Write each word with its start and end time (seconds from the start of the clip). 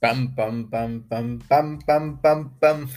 Pam, 0.00 0.32
pam, 0.32 0.70
pam, 0.70 1.02
pam, 1.08 1.40
pam, 1.40 1.80
pam, 1.80 2.18
pam, 2.20 2.50
pam. 2.60 2.88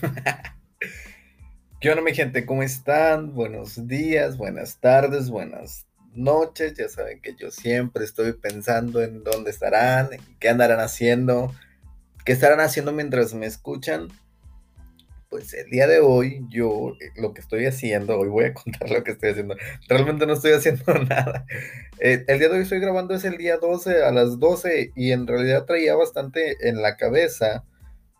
¿Qué 1.80 1.90
onda, 1.90 2.00
mi 2.00 2.14
gente? 2.14 2.46
¿Cómo 2.46 2.62
están? 2.62 3.34
Buenos 3.34 3.88
días, 3.88 4.36
buenas 4.36 4.78
tardes, 4.78 5.28
buenas 5.28 5.84
noches. 6.14 6.74
Ya 6.74 6.88
saben 6.88 7.20
que 7.20 7.34
yo 7.34 7.50
siempre 7.50 8.04
estoy 8.04 8.34
pensando 8.34 9.02
en 9.02 9.24
dónde 9.24 9.50
estarán, 9.50 10.10
qué 10.38 10.48
andarán 10.48 10.78
haciendo, 10.78 11.52
qué 12.24 12.30
estarán 12.30 12.60
haciendo 12.60 12.92
mientras 12.92 13.34
me 13.34 13.46
escuchan. 13.46 14.06
Pues 15.32 15.54
el 15.54 15.70
día 15.70 15.86
de 15.86 16.00
hoy 16.00 16.44
yo 16.50 16.90
eh, 17.00 17.08
lo 17.16 17.32
que 17.32 17.40
estoy 17.40 17.64
haciendo, 17.64 18.18
hoy 18.18 18.28
voy 18.28 18.44
a 18.44 18.52
contar 18.62 18.90
lo 18.90 19.02
que 19.02 19.12
estoy 19.12 19.30
haciendo. 19.30 19.56
Realmente 19.88 20.26
no 20.26 20.34
estoy 20.34 20.52
haciendo 20.52 20.84
nada. 21.08 21.46
Eh, 22.00 22.22
el 22.28 22.38
día 22.38 22.50
de 22.50 22.56
hoy 22.56 22.62
estoy 22.64 22.80
grabando 22.80 23.14
es 23.14 23.24
el 23.24 23.38
día 23.38 23.56
12 23.56 24.04
a 24.04 24.10
las 24.10 24.38
12 24.38 24.92
y 24.94 25.12
en 25.12 25.26
realidad 25.26 25.64
traía 25.64 25.94
bastante 25.94 26.68
en 26.68 26.82
la 26.82 26.98
cabeza 26.98 27.64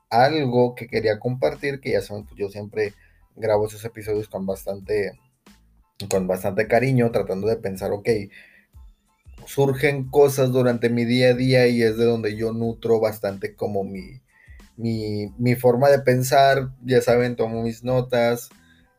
algo 0.09 0.75
que 0.75 0.87
quería 0.87 1.19
compartir, 1.19 1.81
que 1.81 1.93
ya 1.93 2.01
saben, 2.01 2.25
pues 2.25 2.39
yo 2.39 2.49
siempre 2.49 2.95
grabo 3.37 3.67
esos 3.67 3.85
episodios 3.85 4.29
con 4.29 4.47
bastante, 4.47 5.13
con 6.09 6.27
bastante 6.27 6.67
cariño, 6.67 7.11
tratando 7.11 7.47
de 7.47 7.57
pensar, 7.57 7.93
ok, 7.93 8.09
surgen 9.45 10.09
cosas 10.09 10.51
durante 10.51 10.89
mi 10.89 11.05
día 11.05 11.29
a 11.29 11.35
día 11.35 11.67
y 11.67 11.83
es 11.83 11.99
de 11.99 12.07
donde 12.07 12.37
yo 12.37 12.55
nutro 12.55 13.01
bastante 13.01 13.55
como 13.55 13.85
mi, 13.85 14.22
mi, 14.83 15.55
forma 15.55 15.89
de 15.89 16.01
pensar, 16.01 16.71
ya 16.85 17.01
saben, 17.01 17.37
tomo 17.37 17.63
mis 17.63 17.85
notas, 17.85 18.51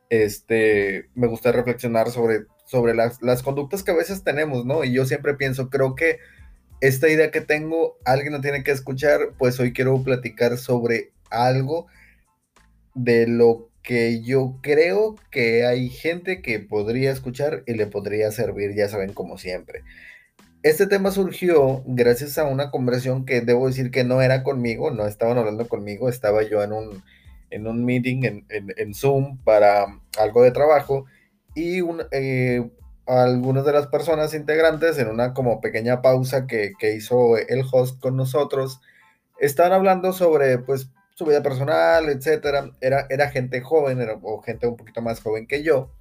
este, 0.10 1.10
me 1.16 1.28
gusta 1.28 1.52
reflexionar 1.52 2.10
sobre, 2.10 2.46
sobre 2.66 2.96
las, 2.96 3.22
las 3.22 3.44
conductas 3.44 3.84
que 3.84 3.92
a 3.92 3.96
veces 3.96 4.24
tenemos, 4.24 4.66
¿no? 4.66 4.84
Y 4.84 4.94
yo 4.94 5.06
siempre 5.06 5.36
pienso, 5.36 5.70
creo 5.70 5.96
que 5.96 6.20
esta 6.82 7.10
idea 7.10 7.32
que 7.32 7.42
tengo, 7.42 7.98
alguien 8.06 8.34
lo 8.34 8.42
tiene 8.42 8.64
que 8.64 8.72
escuchar, 8.72 9.34
pues 9.38 9.60
hoy 9.60 9.74
quiero 9.74 10.02
platicar 10.04 10.58
sobre 10.58 11.12
algo 11.30 11.88
de 12.94 13.28
lo 13.28 13.70
que 13.82 14.22
yo 14.22 14.60
creo 14.62 15.16
que 15.30 15.66
hay 15.66 15.90
gente 15.90 16.42
que 16.42 16.60
podría 16.60 17.12
escuchar 17.12 17.64
y 17.68 17.74
le 17.74 17.88
podría 17.88 18.32
servir, 18.32 18.74
ya 18.76 18.88
saben, 18.88 19.14
como 19.14 19.38
siempre. 19.38 19.84
Este 20.64 20.88
tema 20.88 21.12
surgió 21.12 21.84
gracias 21.86 22.38
a 22.38 22.46
una 22.46 22.72
conversación 22.72 23.26
que 23.26 23.42
debo 23.42 23.68
decir 23.68 23.92
que 23.92 24.06
no 24.06 24.22
era 24.22 24.44
conmigo, 24.44 24.92
no 24.92 25.06
estaban 25.06 25.38
hablando 25.38 25.68
conmigo, 25.68 26.08
estaba 26.08 26.42
yo 26.44 26.64
en 26.64 26.72
un, 26.72 27.04
en 27.50 27.68
un 27.68 27.84
meeting 27.84 28.24
en, 28.24 28.46
en, 28.50 28.94
Zoom 28.94 29.40
para 29.44 29.88
algo 30.18 30.42
de 30.42 30.52
trabajo 30.52 31.04
y 31.54 31.82
un, 31.82 32.04
eh, 32.12 32.72
algunas 33.06 33.66
de 33.66 33.74
las 33.74 33.88
personas 33.88 34.34
integrantes 34.34 34.98
en 35.00 35.10
una 35.10 35.34
como 35.34 35.60
pequeña 35.60 36.02
pausa 36.02 36.48
que, 36.48 36.72
que, 36.80 36.96
hizo 36.96 37.38
el 37.38 37.66
host 37.70 38.00
con 38.00 38.16
nosotros, 38.16 38.80
estaban 39.40 39.74
hablando 39.74 40.14
sobre 40.14 40.60
pues 40.60 40.90
su 41.14 41.26
vida 41.26 41.44
personal, 41.44 42.08
etcétera. 42.08 42.72
Era, 42.80 43.06
era 43.10 43.30
gente 43.32 43.60
joven 43.60 44.00
era, 44.00 44.18
o 44.22 44.42
gente 44.42 44.66
un 44.66 44.78
poquito 44.78 45.02
más 45.02 45.20
joven 45.20 45.46
que 45.46 45.62
yo 45.62 45.92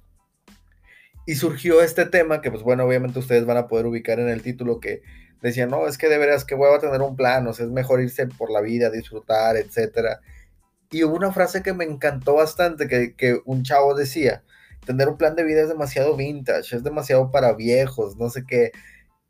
y 1.25 1.35
surgió 1.35 1.81
este 1.81 2.05
tema 2.05 2.41
que, 2.41 2.51
pues 2.51 2.63
bueno, 2.63 2.85
obviamente 2.85 3.19
ustedes 3.19 3.45
van 3.45 3.57
a 3.57 3.67
poder 3.67 3.85
ubicar 3.85 4.19
en 4.19 4.29
el 4.29 4.41
título 4.41 4.79
que 4.79 5.01
decían, 5.41 5.69
no, 5.69 5.87
es 5.87 5.97
que 5.97 6.09
de 6.09 6.17
veras 6.17 6.45
que 6.45 6.55
voy 6.55 6.73
a 6.73 6.79
tener 6.79 7.01
un 7.01 7.15
plan, 7.15 7.45
o 7.47 7.53
sea, 7.53 7.65
es 7.65 7.71
mejor 7.71 8.01
irse 8.01 8.27
por 8.27 8.51
la 8.51 8.61
vida, 8.61 8.89
disfrutar, 8.89 9.57
etcétera. 9.57 10.21
Y 10.89 11.03
hubo 11.03 11.15
una 11.15 11.31
frase 11.31 11.63
que 11.63 11.73
me 11.73 11.85
encantó 11.85 12.35
bastante, 12.35 12.87
que, 12.87 13.15
que 13.15 13.39
un 13.45 13.63
chavo 13.63 13.93
decía, 13.95 14.43
tener 14.85 15.09
un 15.09 15.17
plan 15.17 15.35
de 15.35 15.43
vida 15.43 15.61
es 15.61 15.69
demasiado 15.69 16.15
vintage, 16.15 16.75
es 16.75 16.83
demasiado 16.83 17.31
para 17.31 17.53
viejos, 17.53 18.17
no 18.17 18.29
sé 18.29 18.45
qué. 18.45 18.71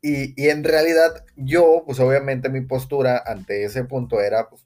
Y, 0.02 0.40
y 0.40 0.50
en 0.50 0.64
realidad 0.64 1.24
yo, 1.36 1.82
pues 1.86 1.98
obviamente 2.00 2.48
mi 2.48 2.60
postura 2.60 3.22
ante 3.24 3.64
ese 3.64 3.84
punto 3.84 4.20
era, 4.20 4.48
pues, 4.48 4.62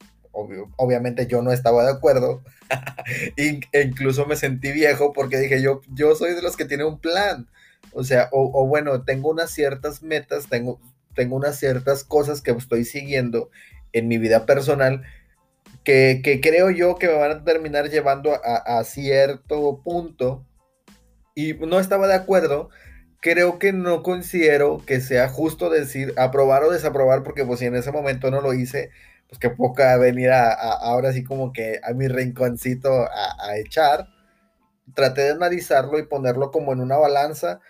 obviamente 0.77 1.26
yo 1.26 1.43
no 1.43 1.53
estaba 1.53 1.84
de 1.84 1.93
acuerdo. 1.93 2.43
e 3.37 3.60
incluso 3.82 4.26
me 4.26 4.37
sentí 4.37 4.72
viejo 4.72 5.12
porque 5.12 5.38
dije 5.38 5.62
yo, 5.62 5.81
yo 5.94 6.15
soy 6.15 6.34
de 6.34 6.43
los 6.43 6.56
que 6.56 6.65
tiene 6.65 6.84
un 6.84 6.99
plan. 6.99 7.49
O 7.93 8.04
sea, 8.04 8.28
o, 8.32 8.66
bueno, 8.66 9.04
tengo 9.04 9.31
unas 9.31 9.50
ciertas 9.50 10.03
metas, 10.03 10.48
tengo, 10.48 10.81
tengo 11.15 11.37
unas 11.37 11.59
ciertas 11.59 12.04
cosas 12.04 12.43
que 12.43 12.50
estoy 12.50 12.84
siguiendo 12.84 13.50
en 13.93 14.09
mi 14.09 14.19
vida 14.19 14.47
personal 14.47 15.03
que, 15.84 16.41
creo 16.43 16.71
yo 16.71 16.97
que 16.97 17.06
me 17.06 17.15
van 17.15 17.31
a 17.31 17.44
terminar 17.44 17.88
llevando 17.88 18.34
a, 18.34 18.78
a 18.78 18.84
cierto 18.84 19.81
punto. 19.82 20.44
Y 21.34 21.54
no 21.54 21.81
estaba 21.81 22.09
de 22.09 22.15
acuerdo, 22.15 22.69
creo 23.21 23.59
que 23.59 23.72
no 23.72 24.03
considero 24.03 24.82
que 24.84 25.00
sea 25.00 25.28
justo 25.28 25.71
decir 25.71 26.12
aprobar 26.16 26.65
o 26.65 26.71
desaprobar, 26.71 27.22
porque 27.22 27.44
pues 27.44 27.60
si 27.60 27.66
en 27.66 27.77
ese 27.77 27.93
momento 27.93 28.31
no 28.31 28.41
lo 28.41 28.54
hice, 28.54 28.91
pues 29.28 29.39
qué 29.39 29.50
poca 29.50 29.97
venir 29.99 30.31
a, 30.31 30.53
ahora 30.53 31.12
sí 31.12 31.22
como 31.22 31.53
que 31.53 31.81
a 31.83 31.93
mi 31.93 32.09
rinconcito 32.09 32.91
a, 32.91 33.56
echar. 33.59 34.09
Traté 34.94 35.22
de 35.22 35.31
analizarlo 35.33 35.99
y 35.99 36.06
ponerlo 36.06 36.50
como 36.50 36.72
en 36.72 36.81
una 36.81 36.97
balanza 36.97 37.61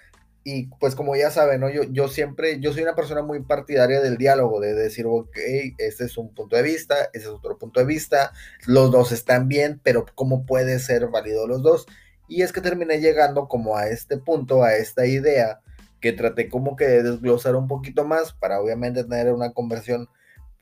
y 0.44 0.69
pues 0.78 0.94
como 0.94 1.16
ya 1.16 1.30
saben, 1.30 1.60
¿no? 1.60 1.69
yo, 1.69 1.82
yo 1.82 2.08
siempre, 2.08 2.60
yo 2.60 2.72
soy 2.72 2.82
una 2.82 2.94
persona 2.94 3.22
muy 3.22 3.42
partidaria 3.42 4.00
del 4.00 4.16
diálogo, 4.16 4.60
de 4.60 4.72
decir, 4.72 5.04
ok, 5.06 5.36
este 5.76 6.04
es 6.04 6.16
un 6.16 6.32
punto 6.32 6.56
de 6.56 6.62
vista, 6.62 6.94
ese 7.12 7.24
es 7.24 7.26
otro 7.26 7.58
punto 7.58 7.80
de 7.80 7.86
vista, 7.86 8.32
los 8.66 8.90
dos 8.90 9.12
están 9.12 9.48
bien, 9.48 9.80
pero 9.82 10.06
¿cómo 10.14 10.46
puede 10.46 10.78
ser 10.78 11.08
válido 11.08 11.46
los 11.46 11.62
dos? 11.62 11.86
Y 12.28 12.42
es 12.42 12.52
que 12.52 12.60
terminé 12.62 13.00
llegando 13.00 13.48
como 13.48 13.76
a 13.76 13.88
este 13.88 14.16
punto, 14.16 14.62
a 14.62 14.75
esta 14.75 15.06
idea, 15.06 15.60
que 16.00 16.12
traté 16.12 16.48
como 16.48 16.76
que 16.76 16.86
de 16.86 17.02
desglosar 17.02 17.56
un 17.56 17.69
poquito 17.69 18.04
más 18.06 18.32
para 18.32 18.60
obviamente 18.60 19.04
tener 19.04 19.32
una 19.32 19.52
conversión 19.52 20.08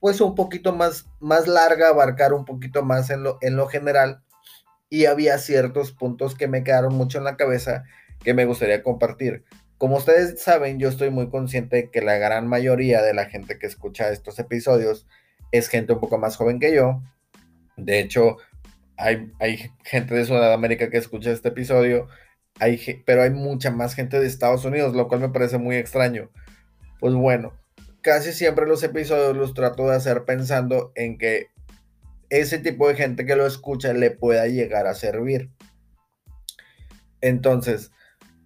pues 0.01 0.21
un 0.21 0.35
poquito 0.35 0.73
más, 0.73 1.07
más 1.21 1.49
larga, 1.49 1.89
abarcar 1.89 2.33
un 2.33 2.45
poquito 2.45 2.83
más 2.83 3.11
en 3.11 3.23
lo, 3.23 3.39
en 3.41 3.57
lo 3.57 3.67
general. 3.67 4.23
Y 4.89 5.07
había 5.07 5.39
ciertos 5.39 5.93
puntos 5.93 6.35
que 6.35 6.49
me 6.49 6.63
quedaron 6.63 6.95
mucho 6.95 7.19
en 7.19 7.25
la 7.25 7.37
cabeza 7.37 7.85
que 8.23 8.35
me 8.35 8.45
gustaría 8.45 8.83
compartir. 8.83 9.45
Como 9.79 9.97
ustedes 9.97 10.43
saben, 10.43 10.79
yo 10.79 10.89
estoy 10.89 11.11
muy 11.11 11.29
consciente 11.29 11.77
de 11.77 11.91
que 11.91 12.01
la 12.01 12.17
gran 12.17 12.47
mayoría 12.47 13.03
de 13.03 13.15
la 13.15 13.27
gente 13.27 13.59
que 13.59 13.67
escucha 13.67 14.11
estos 14.11 14.39
episodios 14.39 15.07
es 15.53 15.69
gente 15.69 15.93
un 15.93 16.01
poco 16.01 16.19
más 16.19 16.37
joven 16.37 16.59
que 16.59 16.75
yo. 16.75 17.03
De 17.77 18.01
hecho, 18.01 18.39
hay, 18.97 19.33
hay 19.39 19.71
gente 19.85 20.15
de 20.15 20.25
Sudamérica 20.25 20.89
que 20.89 20.97
escucha 20.97 21.31
este 21.31 21.49
episodio, 21.49 22.09
hay, 22.59 23.03
pero 23.05 23.23
hay 23.23 23.31
mucha 23.31 23.71
más 23.71 23.95
gente 23.95 24.19
de 24.19 24.27
Estados 24.27 24.65
Unidos, 24.65 24.95
lo 24.95 25.09
cual 25.09 25.21
me 25.21 25.29
parece 25.29 25.59
muy 25.59 25.77
extraño. 25.77 26.31
Pues 26.99 27.15
bueno, 27.15 27.53
casi 28.07 28.33
siempre 28.33 28.67
los 28.67 28.85
episodios 28.85 29.37
los 29.37 29.53
trato 29.53 29.89
de 29.89 29.97
hacer 29.97 30.25
pensando 30.25 30.93
en 30.95 31.19
que 31.19 31.49
ese 32.31 32.61
tipo 32.61 32.87
de 32.87 32.95
gente 32.95 33.27
que 33.27 33.35
lo 33.35 33.45
escucha 33.45 33.93
le 33.95 34.13
pueda 34.13 34.47
llegar 34.47 34.87
a 34.87 34.95
servir. 34.95 35.51
Entonces, 37.21 37.91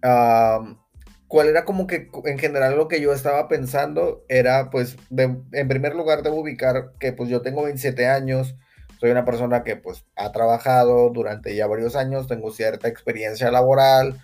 ¿cuál 0.01 1.47
era 1.47 1.63
como 1.63 1.85
que 1.85 2.09
en 2.25 2.39
general 2.39 2.75
lo 2.75 2.87
que 2.87 3.01
yo 3.01 3.13
estaba 3.13 3.47
pensando? 3.47 4.25
Era 4.29 4.71
pues, 4.71 4.97
en 5.11 5.67
primer 5.67 5.93
lugar, 5.93 6.23
debo 6.23 6.41
ubicar 6.41 6.93
que 6.99 7.13
pues 7.13 7.29
yo 7.29 7.43
tengo 7.43 7.61
27 7.61 8.07
años, 8.07 8.55
soy 8.99 9.11
una 9.11 9.25
persona 9.25 9.63
que 9.63 9.75
pues 9.75 10.07
ha 10.15 10.31
trabajado 10.31 11.11
durante 11.11 11.55
ya 11.55 11.67
varios 11.67 11.95
años, 11.95 12.25
tengo 12.25 12.49
cierta 12.49 12.87
experiencia 12.87 13.51
laboral, 13.51 14.19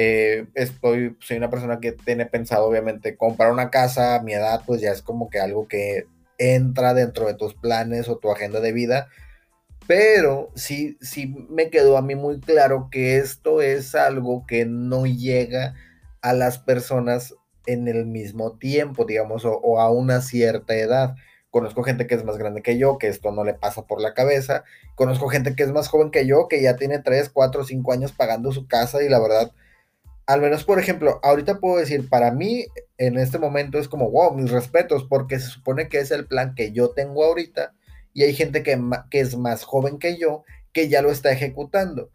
eh, 0.00 0.46
estoy, 0.54 1.16
soy 1.18 1.38
una 1.38 1.50
persona 1.50 1.80
que 1.80 1.90
tiene 1.90 2.24
pensado, 2.24 2.66
obviamente, 2.66 3.16
comprar 3.16 3.50
una 3.50 3.68
casa 3.68 4.14
a 4.14 4.22
mi 4.22 4.32
edad, 4.32 4.62
pues 4.64 4.80
ya 4.80 4.92
es 4.92 5.02
como 5.02 5.28
que 5.28 5.40
algo 5.40 5.66
que 5.66 6.06
entra 6.38 6.94
dentro 6.94 7.26
de 7.26 7.34
tus 7.34 7.54
planes 7.54 8.08
o 8.08 8.16
tu 8.16 8.30
agenda 8.30 8.60
de 8.60 8.70
vida. 8.70 9.08
Pero 9.88 10.52
sí, 10.54 10.96
sí 11.00 11.34
me 11.50 11.68
quedó 11.70 11.96
a 11.96 12.02
mí 12.02 12.14
muy 12.14 12.38
claro 12.38 12.90
que 12.92 13.16
esto 13.16 13.60
es 13.60 13.96
algo 13.96 14.46
que 14.46 14.66
no 14.66 15.04
llega 15.04 15.74
a 16.22 16.32
las 16.32 16.60
personas 16.60 17.34
en 17.66 17.88
el 17.88 18.06
mismo 18.06 18.56
tiempo, 18.56 19.04
digamos, 19.04 19.44
o, 19.44 19.58
o 19.58 19.80
a 19.80 19.90
una 19.90 20.20
cierta 20.20 20.76
edad. 20.76 21.16
Conozco 21.50 21.82
gente 21.82 22.06
que 22.06 22.14
es 22.14 22.24
más 22.24 22.38
grande 22.38 22.62
que 22.62 22.78
yo, 22.78 22.98
que 22.98 23.08
esto 23.08 23.32
no 23.32 23.42
le 23.42 23.54
pasa 23.54 23.84
por 23.84 24.00
la 24.00 24.14
cabeza. 24.14 24.62
Conozco 24.94 25.26
gente 25.26 25.56
que 25.56 25.64
es 25.64 25.72
más 25.72 25.88
joven 25.88 26.12
que 26.12 26.24
yo, 26.24 26.46
que 26.46 26.62
ya 26.62 26.76
tiene 26.76 27.00
3, 27.00 27.30
4, 27.30 27.64
5 27.64 27.92
años 27.92 28.12
pagando 28.12 28.52
su 28.52 28.68
casa 28.68 29.02
y 29.02 29.08
la 29.08 29.18
verdad 29.18 29.50
al 30.28 30.42
menos, 30.42 30.62
por 30.62 30.78
ejemplo, 30.78 31.20
ahorita 31.22 31.58
puedo 31.58 31.78
decir, 31.78 32.06
para 32.10 32.30
mí, 32.30 32.66
en 32.98 33.16
este 33.16 33.38
momento 33.38 33.78
es 33.78 33.88
como, 33.88 34.10
wow, 34.10 34.34
mis 34.34 34.50
respetos, 34.50 35.06
porque 35.08 35.38
se 35.40 35.46
supone 35.46 35.88
que 35.88 36.00
es 36.00 36.10
el 36.10 36.26
plan 36.26 36.54
que 36.54 36.70
yo 36.70 36.90
tengo 36.90 37.24
ahorita 37.24 37.72
y 38.12 38.24
hay 38.24 38.34
gente 38.34 38.62
que, 38.62 38.78
es 39.12 39.38
más 39.38 39.64
joven 39.64 39.98
que 39.98 40.18
yo 40.18 40.44
que 40.74 40.90
ya 40.90 41.00
lo 41.00 41.10
está 41.10 41.32
ejecutando. 41.32 42.10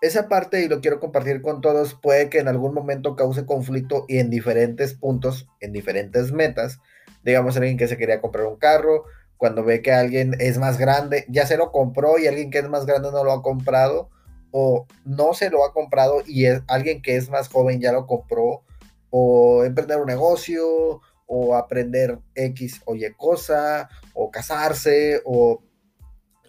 Esa 0.00 0.28
parte, 0.28 0.62
y 0.62 0.68
lo 0.68 0.80
quiero 0.80 1.00
compartir 1.00 1.42
con 1.42 1.60
todos, 1.60 1.94
puede 2.00 2.30
que 2.30 2.38
en 2.38 2.46
algún 2.46 2.74
momento 2.74 3.16
cause 3.16 3.44
conflicto 3.44 4.04
y 4.06 4.18
en 4.18 4.30
diferentes 4.30 4.94
puntos, 4.94 5.48
en 5.58 5.72
diferentes 5.72 6.30
metas. 6.30 6.78
Digamos, 7.24 7.56
alguien 7.56 7.76
que 7.76 7.88
se 7.88 7.98
quería 7.98 8.20
comprar 8.20 8.46
un 8.46 8.56
carro, 8.56 9.02
cuando 9.36 9.64
ve 9.64 9.82
que 9.82 9.92
alguien 9.92 10.36
es 10.38 10.58
más 10.58 10.78
grande, 10.78 11.24
ya 11.28 11.44
se 11.44 11.56
lo 11.56 11.72
compró 11.72 12.20
y 12.20 12.28
alguien 12.28 12.52
que 12.52 12.58
es 12.58 12.68
más 12.68 12.86
grande 12.86 13.10
no 13.10 13.24
lo 13.24 13.32
ha 13.32 13.42
comprado 13.42 14.10
o 14.50 14.86
no 15.04 15.34
se 15.34 15.50
lo 15.50 15.64
ha 15.64 15.72
comprado 15.72 16.22
y 16.26 16.46
es 16.46 16.62
alguien 16.66 17.02
que 17.02 17.16
es 17.16 17.28
más 17.30 17.48
joven 17.48 17.80
ya 17.80 17.92
lo 17.92 18.06
compró, 18.06 18.64
o 19.10 19.64
emprender 19.64 19.98
un 19.98 20.06
negocio, 20.06 21.00
o 21.26 21.54
aprender 21.54 22.18
X 22.34 22.82
o 22.86 22.96
Y 22.96 23.12
cosa, 23.16 23.88
o 24.14 24.30
casarse, 24.30 25.22
o 25.24 25.62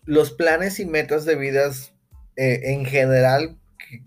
los 0.06 0.32
planes 0.32 0.80
y 0.80 0.86
metas 0.86 1.26
de 1.26 1.36
vidas 1.36 1.94
eh, 2.36 2.62
en 2.74 2.86
general, 2.86 3.60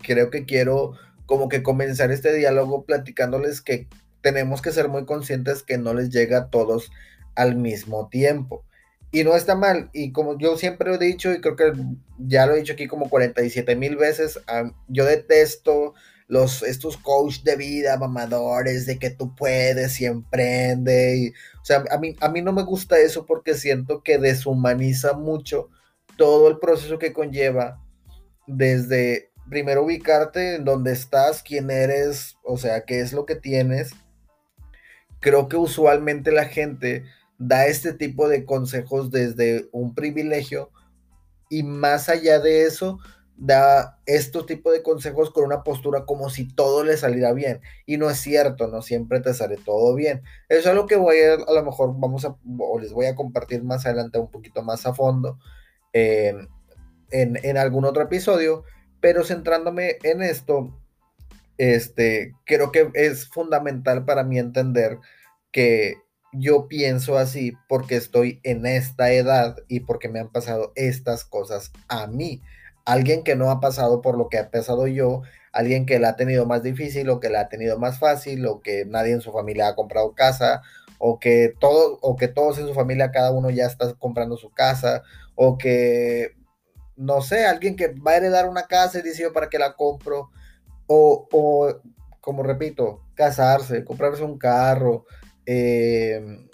creo 0.03 0.29
que 0.29 0.45
quiero 0.45 0.93
como 1.25 1.47
que 1.47 1.63
comenzar 1.63 2.11
este 2.11 2.33
diálogo 2.33 2.85
platicándoles 2.85 3.61
que 3.61 3.87
tenemos 4.21 4.61
que 4.61 4.71
ser 4.71 4.89
muy 4.89 5.05
conscientes 5.05 5.63
que 5.63 5.77
no 5.77 5.93
les 5.93 6.09
llega 6.09 6.37
a 6.39 6.49
todos 6.49 6.91
al 7.35 7.55
mismo 7.55 8.09
tiempo. 8.09 8.65
Y 9.15 9.23
no 9.23 9.33
está 9.33 9.55
mal. 9.55 9.89
Y 9.93 10.11
como 10.11 10.37
yo 10.37 10.57
siempre 10.57 10.93
he 10.93 10.97
dicho, 10.97 11.31
y 11.31 11.39
creo 11.39 11.55
que 11.55 11.71
ya 12.17 12.45
lo 12.45 12.53
he 12.53 12.57
dicho 12.57 12.73
aquí 12.73 12.85
como 12.85 13.09
47 13.09 13.73
mil 13.77 13.95
veces, 13.95 14.37
yo 14.89 15.05
detesto 15.05 15.93
los, 16.27 16.61
estos 16.63 16.97
coach 16.97 17.41
de 17.43 17.55
vida, 17.55 17.97
mamadores, 17.97 18.85
de 18.85 18.99
que 18.99 19.11
tú 19.11 19.33
puedes 19.33 20.01
y 20.01 20.05
emprende. 20.05 21.31
O 21.61 21.63
sea, 21.63 21.85
a 21.91 21.97
mí, 21.97 22.17
a 22.19 22.27
mí 22.27 22.41
no 22.41 22.51
me 22.51 22.63
gusta 22.63 22.99
eso 22.99 23.25
porque 23.25 23.53
siento 23.53 24.03
que 24.03 24.17
deshumaniza 24.17 25.13
mucho 25.13 25.69
todo 26.17 26.49
el 26.49 26.59
proceso 26.59 26.99
que 26.99 27.13
conlleva 27.13 27.81
desde 28.47 29.31
primero 29.49 29.85
ubicarte 29.85 30.55
en 30.55 30.65
dónde 30.65 30.91
estás, 30.91 31.41
quién 31.41 31.71
eres, 31.71 32.35
o 32.43 32.57
sea, 32.57 32.83
qué 32.83 32.99
es 32.99 33.13
lo 33.13 33.25
que 33.25 33.35
tienes. 33.35 33.93
Creo 35.21 35.47
que 35.47 35.55
usualmente 35.55 36.33
la 36.33 36.43
gente 36.43 37.05
da 37.37 37.67
este 37.67 37.93
tipo 37.93 38.27
de 38.27 38.45
consejos 38.45 39.11
desde 39.11 39.67
un 39.71 39.93
privilegio 39.93 40.71
y 41.49 41.63
más 41.63 42.09
allá 42.09 42.39
de 42.39 42.65
eso, 42.65 42.99
da 43.37 43.99
este 44.05 44.41
tipo 44.43 44.71
de 44.71 44.81
consejos 44.81 45.31
con 45.31 45.43
una 45.43 45.63
postura 45.63 46.05
como 46.05 46.29
si 46.29 46.47
todo 46.47 46.83
le 46.83 46.97
saliera 46.97 47.33
bien. 47.33 47.61
Y 47.85 47.97
no 47.97 48.09
es 48.09 48.17
cierto, 48.17 48.67
no 48.67 48.81
siempre 48.81 49.19
te 49.19 49.33
sale 49.33 49.57
todo 49.57 49.93
bien. 49.95 50.21
Eso 50.49 50.61
es 50.61 50.67
algo 50.67 50.85
que 50.85 50.95
voy 50.95 51.17
a, 51.19 51.33
a 51.33 51.53
lo 51.53 51.63
mejor 51.63 51.93
vamos 51.97 52.25
a, 52.25 52.35
o 52.59 52.79
les 52.79 52.93
voy 52.93 53.07
a 53.07 53.15
compartir 53.15 53.63
más 53.63 53.85
adelante 53.85 54.19
un 54.19 54.31
poquito 54.31 54.63
más 54.63 54.85
a 54.85 54.93
fondo 54.93 55.37
en, 55.91 56.47
en 57.11 57.57
algún 57.57 57.85
otro 57.85 58.03
episodio. 58.03 58.63
Pero 59.01 59.23
centrándome 59.23 59.97
en 60.03 60.21
esto, 60.23 60.73
este, 61.57 62.33
creo 62.45 62.71
que 62.71 62.89
es 62.93 63.27
fundamental 63.27 64.05
para 64.05 64.23
mí 64.23 64.39
entender 64.39 64.97
que 65.51 65.95
yo 66.37 66.67
pienso 66.67 67.17
así 67.17 67.53
porque 67.67 67.95
estoy 67.95 68.39
en 68.43 68.65
esta 68.65 69.11
edad 69.11 69.57
y 69.67 69.81
porque 69.81 70.09
me 70.09 70.19
han 70.19 70.31
pasado 70.31 70.71
estas 70.75 71.25
cosas 71.25 71.71
a 71.87 72.07
mí. 72.07 72.41
Alguien 72.85 73.23
que 73.23 73.35
no 73.35 73.49
ha 73.49 73.59
pasado 73.59 74.01
por 74.01 74.17
lo 74.17 74.29
que 74.29 74.37
ha 74.37 74.51
pasado 74.51 74.87
yo, 74.87 75.23
alguien 75.51 75.85
que 75.85 75.99
la 75.99 76.09
ha 76.09 76.15
tenido 76.15 76.45
más 76.45 76.63
difícil 76.63 77.09
o 77.09 77.19
que 77.19 77.29
la 77.29 77.41
ha 77.41 77.49
tenido 77.49 77.79
más 77.79 77.99
fácil 77.99 78.45
o 78.45 78.61
que 78.61 78.85
nadie 78.85 79.13
en 79.13 79.21
su 79.21 79.31
familia 79.31 79.69
ha 79.69 79.75
comprado 79.75 80.13
casa 80.13 80.61
o 80.99 81.19
que 81.19 81.53
todo 81.59 81.97
o 82.01 82.15
que 82.15 82.27
todos 82.27 82.59
en 82.59 82.67
su 82.67 82.73
familia 82.73 83.11
cada 83.11 83.31
uno 83.31 83.49
ya 83.49 83.65
está 83.65 83.93
comprando 83.93 84.37
su 84.37 84.51
casa 84.51 85.03
o 85.35 85.57
que 85.57 86.35
no 86.95 87.21
sé, 87.21 87.45
alguien 87.45 87.75
que 87.75 87.87
va 87.87 88.11
a 88.11 88.17
heredar 88.17 88.47
una 88.47 88.67
casa 88.67 88.99
y 88.99 89.01
dice 89.01 89.23
yo 89.23 89.33
para 89.33 89.49
qué 89.49 89.59
la 89.59 89.75
compro 89.75 90.29
o, 90.87 91.27
o 91.31 91.81
como 92.21 92.41
repito, 92.43 93.01
casarse, 93.13 93.85
comprarse 93.85 94.23
un 94.23 94.37
carro, 94.37 95.05
eh, 95.45 96.47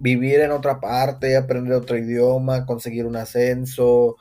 vivir 0.00 0.40
en 0.40 0.52
otra 0.52 0.80
parte, 0.80 1.36
aprender 1.36 1.74
otro 1.74 1.96
idioma, 1.96 2.66
conseguir 2.66 3.06
un 3.06 3.16
ascenso, 3.16 4.16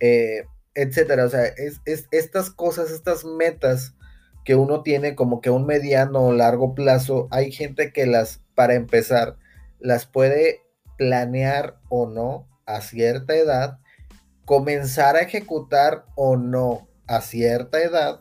eh, 0.00 0.44
etcétera. 0.74 1.24
O 1.24 1.28
sea, 1.28 1.44
es, 1.44 1.80
estas 1.84 2.50
cosas, 2.50 2.90
estas 2.90 3.24
metas 3.24 3.94
que 4.44 4.54
uno 4.54 4.82
tiene 4.82 5.16
como 5.16 5.40
que 5.40 5.50
un 5.50 5.66
mediano 5.66 6.26
o 6.26 6.32
largo 6.32 6.74
plazo, 6.74 7.28
hay 7.30 7.50
gente 7.50 7.92
que 7.92 8.06
las, 8.06 8.42
para 8.54 8.74
empezar, 8.74 9.36
las 9.80 10.06
puede 10.06 10.62
planear 10.96 11.78
o 11.88 12.06
no 12.06 12.48
a 12.64 12.80
cierta 12.80 13.34
edad, 13.34 13.78
comenzar 14.44 15.16
a 15.16 15.20
ejecutar 15.20 16.04
o 16.14 16.36
no 16.36 16.88
a 17.06 17.20
cierta 17.20 17.82
edad 17.82 18.20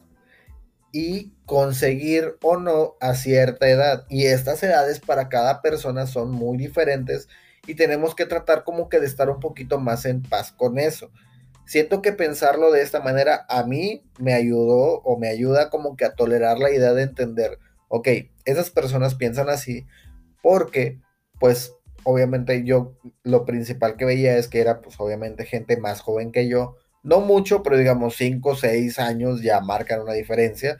y 0.95 1.33
conseguir 1.45 2.37
o 2.41 2.55
no 2.55 2.95
a 3.01 3.15
cierta 3.15 3.67
edad. 3.67 4.05
Y 4.07 4.27
estas 4.27 4.63
edades 4.63 5.01
para 5.01 5.27
cada 5.27 5.61
persona 5.61 6.07
son 6.07 6.31
muy 6.31 6.57
diferentes 6.57 7.27
y 7.67 7.75
tenemos 7.75 8.15
que 8.15 8.25
tratar 8.25 8.63
como 8.63 8.87
que 8.87 9.01
de 9.01 9.05
estar 9.05 9.29
un 9.29 9.41
poquito 9.41 9.77
más 9.77 10.05
en 10.05 10.21
paz 10.21 10.53
con 10.53 10.79
eso. 10.79 11.11
Siento 11.65 12.01
que 12.01 12.13
pensarlo 12.13 12.71
de 12.71 12.81
esta 12.81 13.01
manera 13.01 13.45
a 13.49 13.65
mí 13.65 14.05
me 14.19 14.33
ayudó 14.35 15.01
o 15.01 15.19
me 15.19 15.27
ayuda 15.27 15.69
como 15.69 15.97
que 15.97 16.05
a 16.05 16.13
tolerar 16.13 16.59
la 16.59 16.71
idea 16.71 16.93
de 16.93 17.03
entender, 17.03 17.59
ok, 17.89 18.07
esas 18.45 18.69
personas 18.69 19.15
piensan 19.15 19.49
así 19.49 19.85
porque 20.41 21.01
pues 21.41 21.73
obviamente 22.03 22.63
yo 22.63 22.97
lo 23.23 23.43
principal 23.43 23.97
que 23.97 24.05
veía 24.05 24.37
es 24.37 24.47
que 24.47 24.61
era 24.61 24.79
pues 24.79 24.95
obviamente 24.97 25.43
gente 25.43 25.75
más 25.75 25.99
joven 25.99 26.31
que 26.31 26.47
yo 26.47 26.77
no 27.05 27.21
mucho, 27.21 27.61
pero 27.61 27.77
digamos 27.77 28.15
5 28.17 28.49
o 28.49 28.55
6 28.55 28.97
años 28.99 29.41
ya 29.41 29.61
marcan 29.61 30.01
una 30.01 30.13
diferencia. 30.13 30.77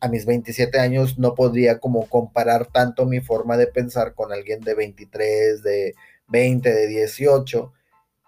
a 0.00 0.08
mis 0.08 0.24
27 0.26 0.78
años 0.78 1.18
no 1.18 1.34
podría 1.34 1.80
como 1.80 2.08
comparar 2.08 2.66
tanto 2.66 3.04
mi 3.04 3.20
forma 3.20 3.56
de 3.56 3.66
pensar 3.66 4.14
con 4.14 4.32
alguien 4.32 4.60
de 4.60 4.74
23, 4.74 5.62
de 5.62 5.94
20, 6.28 6.72
de 6.72 6.86
18. 6.86 7.72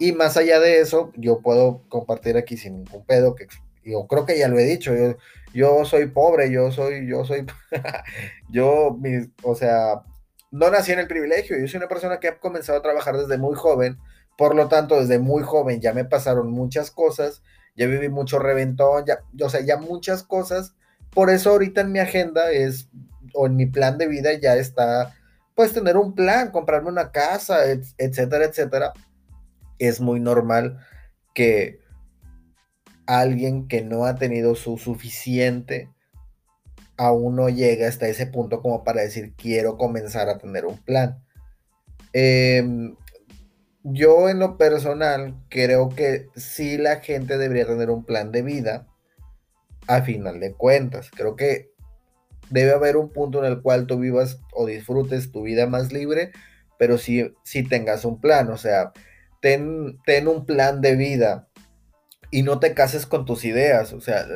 Y 0.00 0.12
más 0.12 0.36
allá 0.36 0.58
de 0.60 0.80
eso, 0.80 1.12
yo 1.16 1.40
puedo 1.40 1.82
compartir 1.88 2.36
aquí 2.36 2.56
sin 2.56 2.78
ningún 2.78 3.04
pedo, 3.06 3.34
que 3.36 3.46
yo 3.84 4.06
creo 4.08 4.26
que 4.26 4.38
ya 4.38 4.48
lo 4.48 4.58
he 4.58 4.64
dicho, 4.64 4.94
yo, 4.94 5.16
yo 5.54 5.84
soy 5.84 6.06
pobre, 6.08 6.50
yo 6.50 6.72
soy, 6.72 7.06
yo 7.08 7.24
soy, 7.24 7.46
yo, 8.50 8.98
o 9.42 9.54
sea, 9.54 10.02
no 10.50 10.70
nací 10.70 10.92
en 10.92 10.98
el 10.98 11.06
privilegio, 11.06 11.56
yo 11.56 11.68
soy 11.68 11.78
una 11.78 11.88
persona 11.88 12.18
que 12.18 12.28
ha 12.28 12.38
comenzado 12.40 12.78
a 12.78 12.82
trabajar 12.82 13.16
desde 13.16 13.38
muy 13.38 13.54
joven, 13.54 13.96
por 14.36 14.54
lo 14.54 14.68
tanto, 14.68 15.00
desde 15.00 15.18
muy 15.18 15.42
joven 15.42 15.80
ya 15.80 15.92
me 15.92 16.04
pasaron 16.04 16.50
muchas 16.50 16.90
cosas, 16.90 17.42
ya 17.76 17.86
viví 17.86 18.08
mucho 18.08 18.38
reventón, 18.38 19.04
ya, 19.06 19.20
o 19.44 19.48
sea, 19.48 19.60
ya 19.60 19.78
muchas 19.78 20.22
cosas. 20.22 20.74
Por 21.10 21.30
eso 21.30 21.50
ahorita 21.50 21.80
en 21.80 21.92
mi 21.92 21.98
agenda 21.98 22.50
es, 22.50 22.88
o 23.32 23.46
en 23.46 23.56
mi 23.56 23.66
plan 23.66 23.98
de 23.98 24.08
vida 24.08 24.34
ya 24.34 24.56
está, 24.56 25.14
pues 25.54 25.72
tener 25.72 25.96
un 25.96 26.14
plan, 26.14 26.50
comprarme 26.50 26.90
una 26.90 27.12
casa, 27.12 27.60
etcétera, 27.98 28.44
etcétera. 28.44 28.92
Es 29.78 30.00
muy 30.00 30.20
normal 30.20 30.78
que 31.34 31.80
alguien 33.06 33.68
que 33.68 33.82
no 33.82 34.04
ha 34.04 34.16
tenido 34.16 34.54
su 34.54 34.78
suficiente 34.78 35.90
aún 36.98 37.36
no 37.36 37.48
llega 37.48 37.88
hasta 37.88 38.08
ese 38.08 38.26
punto 38.26 38.62
como 38.62 38.84
para 38.84 39.02
decir 39.02 39.34
quiero 39.36 39.76
comenzar 39.76 40.28
a 40.28 40.38
tener 40.38 40.66
un 40.66 40.78
plan. 40.78 41.22
Eh, 42.12 42.94
yo 43.88 44.28
en 44.28 44.40
lo 44.40 44.56
personal 44.56 45.36
creo 45.48 45.90
que 45.90 46.26
sí 46.34 46.76
la 46.76 46.96
gente 46.96 47.38
debería 47.38 47.66
tener 47.66 47.90
un 47.90 48.04
plan 48.04 48.32
de 48.32 48.42
vida 48.42 48.88
a 49.86 50.02
final 50.02 50.40
de 50.40 50.52
cuentas. 50.54 51.10
Creo 51.12 51.36
que 51.36 51.70
debe 52.50 52.72
haber 52.72 52.96
un 52.96 53.12
punto 53.12 53.38
en 53.38 53.52
el 53.52 53.62
cual 53.62 53.86
tú 53.86 53.98
vivas 53.98 54.40
o 54.52 54.66
disfrutes 54.66 55.30
tu 55.30 55.42
vida 55.42 55.68
más 55.68 55.92
libre, 55.92 56.32
pero 56.78 56.98
sí, 56.98 57.32
tengas 57.68 58.04
un 58.04 58.20
plan, 58.20 58.50
o 58.50 58.56
sea, 58.56 58.92
ten, 59.40 59.98
ten, 60.04 60.26
un 60.26 60.46
plan 60.46 60.80
de 60.80 60.96
vida 60.96 61.48
y 62.32 62.42
no 62.42 62.58
te 62.58 62.74
cases 62.74 63.06
con 63.06 63.24
tus 63.24 63.44
ideas, 63.44 63.92
o 63.92 64.00
sea, 64.00 64.26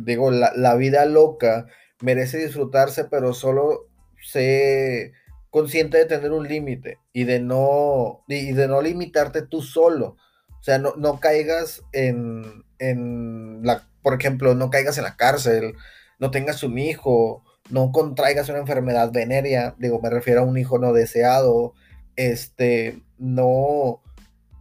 digo, 0.00 0.30
la, 0.30 0.52
la 0.54 0.74
vida 0.74 1.06
loca 1.06 1.66
merece 2.02 2.38
disfrutarse, 2.38 3.04
pero 3.04 3.32
solo 3.32 3.88
sé 4.22 5.12
consciente 5.50 5.98
de 5.98 6.06
tener 6.06 6.32
un 6.32 6.46
límite 6.46 6.98
y 7.12 7.24
de 7.24 7.40
no 7.40 8.24
y 8.28 8.52
de 8.52 8.68
no 8.68 8.82
limitarte 8.82 9.42
tú 9.42 9.62
solo. 9.62 10.16
O 10.60 10.62
sea, 10.62 10.78
no, 10.78 10.94
no 10.96 11.20
caigas 11.20 11.82
en, 11.92 12.64
en, 12.78 13.60
la, 13.62 13.88
por 14.02 14.14
ejemplo, 14.14 14.54
no 14.54 14.70
caigas 14.70 14.98
en 14.98 15.04
la 15.04 15.16
cárcel, 15.16 15.74
no 16.18 16.30
tengas 16.30 16.62
un 16.62 16.78
hijo, 16.78 17.44
no 17.70 17.92
contraigas 17.92 18.48
una 18.48 18.58
enfermedad 18.58 19.12
venérea, 19.12 19.74
digo, 19.78 20.00
me 20.00 20.10
refiero 20.10 20.40
a 20.40 20.44
un 20.44 20.58
hijo 20.58 20.78
no 20.78 20.92
deseado, 20.92 21.74
este, 22.16 23.00
no, 23.18 24.02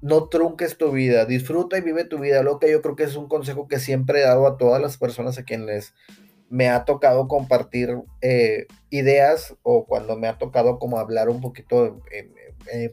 no 0.02 0.30
trunques 0.30 0.78
tu 0.78 0.92
vida, 0.92 1.26
disfruta 1.26 1.78
y 1.78 1.82
vive 1.82 2.06
tu 2.06 2.20
vida, 2.20 2.44
lo 2.44 2.60
que 2.60 2.72
yo 2.72 2.82
creo 2.82 2.96
que 2.96 3.04
es 3.04 3.16
un 3.16 3.28
consejo 3.28 3.68
que 3.68 3.80
siempre 3.80 4.20
he 4.20 4.24
dado 4.24 4.46
a 4.46 4.58
todas 4.58 4.82
las 4.82 4.98
personas 4.98 5.38
a 5.38 5.44
quienes 5.44 5.94
me 6.50 6.70
ha 6.70 6.86
tocado 6.86 7.28
compartir 7.28 7.98
eh, 8.22 8.68
ideas 8.90 9.56
o 9.64 9.86
cuando 9.86 10.16
me 10.16 10.28
ha 10.28 10.38
tocado 10.38 10.80
como 10.80 11.00
hablar 11.00 11.30
un 11.30 11.42
poquito 11.42 12.02
en, 12.12 12.36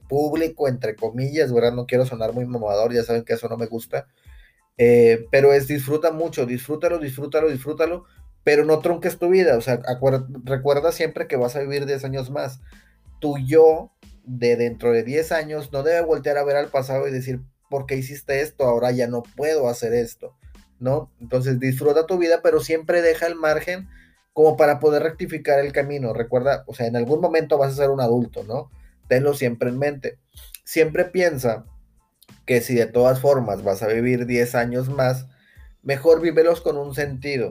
público, 0.09 0.69
entre 0.69 0.95
comillas, 0.95 1.53
¿verdad? 1.53 1.73
No 1.73 1.87
quiero 1.87 2.07
sonar 2.07 2.33
muy 2.33 2.47
mamador, 2.47 2.93
ya 2.93 3.03
saben 3.03 3.25
que 3.25 3.33
eso 3.33 3.49
no 3.49 3.57
me 3.57 3.67
gusta, 3.67 4.07
eh, 4.79 5.27
pero 5.33 5.53
es 5.53 5.67
disfruta 5.67 6.13
mucho, 6.13 6.47
disfrútalo, 6.47 6.99
disfrútalo, 6.99 7.51
disfrútalo, 7.51 8.05
pero 8.45 8.65
no 8.65 8.79
trunques 8.79 9.19
tu 9.19 9.29
vida, 9.31 9.57
o 9.57 9.61
sea, 9.61 9.81
recuerda 10.45 10.93
siempre 10.93 11.27
que 11.27 11.37
vas 11.37 11.57
a 11.57 11.61
vivir 11.61 11.87
10 11.87 12.05
años 12.05 12.31
más. 12.31 12.61
Tu 13.19 13.39
yo 13.39 13.91
de 14.25 14.55
dentro 14.57 14.93
de 14.93 15.03
10 15.03 15.33
años 15.33 15.73
no 15.73 15.83
debe 15.83 16.03
voltear 16.03 16.39
a 16.39 16.45
ver 16.45 16.57
al 16.57 16.69
pasado 16.69 17.09
y 17.09 17.11
decir, 17.11 17.41
¿por 17.69 17.87
qué 17.87 17.97
hiciste 17.97 18.43
esto? 18.43 18.65
Ahora 18.65 18.93
ya 18.93 19.09
no 19.09 19.25
puedo 19.37 19.69
hacer 19.69 19.93
esto 19.93 20.37
¿no? 20.79 21.11
Entonces 21.21 21.61
disfruta 21.61 22.07
tu 22.07 22.19
vida, 22.19 22.41
pero 22.43 22.61
siempre 22.61 23.03
deja 23.03 23.27
el 23.27 23.35
margen 23.35 23.89
como 24.33 24.57
para 24.57 24.81
poder 24.81 25.03
rectificar 25.03 25.61
el 25.61 25.73
camino. 25.73 26.13
Recuerda, 26.13 26.65
o 26.67 26.75
sea, 26.75 26.87
en 26.87 26.97
algún 26.97 27.21
momento 27.21 27.57
vas 27.57 27.73
a 27.73 27.77
ser 27.77 27.91
un 27.91 28.01
adulto, 28.01 28.45
¿no? 28.45 28.71
Tenlo 29.09 29.35
siempre 29.35 29.71
en 29.71 29.79
mente. 29.79 30.19
Siempre 30.65 31.05
piensa 31.05 31.65
que 32.47 32.61
si 32.61 32.75
de 32.75 32.87
todas 32.87 33.21
formas 33.21 33.63
vas 33.63 33.83
a 33.83 33.87
vivir 33.87 34.27
10 34.27 34.55
años 34.55 34.89
más, 34.89 35.27
mejor 35.83 36.21
vívelos 36.21 36.61
con 36.61 36.77
un 36.77 36.95
sentido 36.95 37.51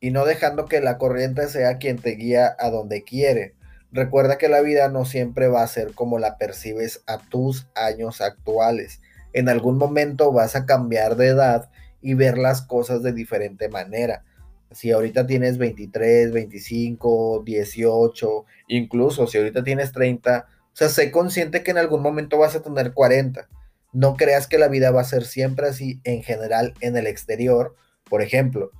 y 0.00 0.10
no 0.10 0.24
dejando 0.24 0.66
que 0.66 0.80
la 0.80 0.98
corriente 0.98 1.48
sea 1.48 1.78
quien 1.78 1.98
te 1.98 2.10
guía 2.10 2.54
a 2.58 2.70
donde 2.70 3.02
quiere. 3.02 3.54
Recuerda 3.92 4.38
que 4.38 4.48
la 4.48 4.60
vida 4.60 4.88
no 4.88 5.04
siempre 5.04 5.48
va 5.48 5.62
a 5.62 5.68
ser 5.68 5.94
como 5.94 6.18
la 6.18 6.38
percibes 6.38 7.02
a 7.06 7.18
tus 7.18 7.68
años 7.74 8.20
actuales. 8.20 9.00
En 9.32 9.48
algún 9.48 9.78
momento 9.78 10.32
vas 10.32 10.54
a 10.54 10.64
cambiar 10.64 11.16
de 11.16 11.28
edad 11.28 11.70
y 12.00 12.14
ver 12.14 12.38
las 12.38 12.62
cosas 12.62 13.02
de 13.02 13.12
diferente 13.12 13.68
manera. 13.68 14.24
Si 14.70 14.92
ahorita 14.92 15.26
tienes 15.26 15.58
23, 15.58 16.32
25, 16.32 17.42
18, 17.44 18.44
incluso 18.68 19.26
si 19.26 19.38
ahorita 19.38 19.64
tienes 19.64 19.92
30, 19.92 20.46
o 20.48 20.76
sea, 20.76 20.88
sé 20.88 21.10
consciente 21.10 21.62
que 21.62 21.72
en 21.72 21.78
algún 21.78 22.02
momento 22.02 22.38
vas 22.38 22.54
a 22.54 22.62
tener 22.62 22.92
40. 22.92 23.48
No 23.92 24.16
creas 24.16 24.46
que 24.46 24.58
la 24.58 24.68
vida 24.68 24.92
va 24.92 25.00
a 25.00 25.04
ser 25.04 25.24
siempre 25.24 25.68
así 25.68 26.00
en 26.04 26.22
general 26.22 26.74
en 26.80 26.96
el 26.96 27.06
exterior. 27.08 27.74
Por 28.08 28.22
ejemplo, 28.22 28.70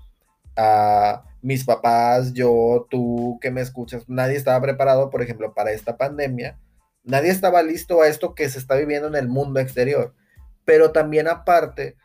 a 0.56 1.24
mis 1.42 1.64
papás, 1.64 2.32
yo, 2.32 2.86
tú 2.90 3.38
que 3.40 3.50
me 3.50 3.60
escuchas, 3.60 4.04
nadie 4.08 4.36
estaba 4.36 4.60
preparado, 4.60 5.10
por 5.10 5.22
ejemplo, 5.22 5.52
para 5.54 5.72
esta 5.72 5.96
pandemia. 5.96 6.58
Nadie 7.02 7.30
estaba 7.30 7.62
listo 7.62 8.02
a 8.02 8.08
esto 8.08 8.34
que 8.34 8.48
se 8.48 8.58
está 8.58 8.76
viviendo 8.76 9.08
en 9.08 9.16
el 9.16 9.26
mundo 9.26 9.58
exterior. 9.58 10.14
Pero 10.64 10.92
también 10.92 11.26
aparte, 11.26 11.96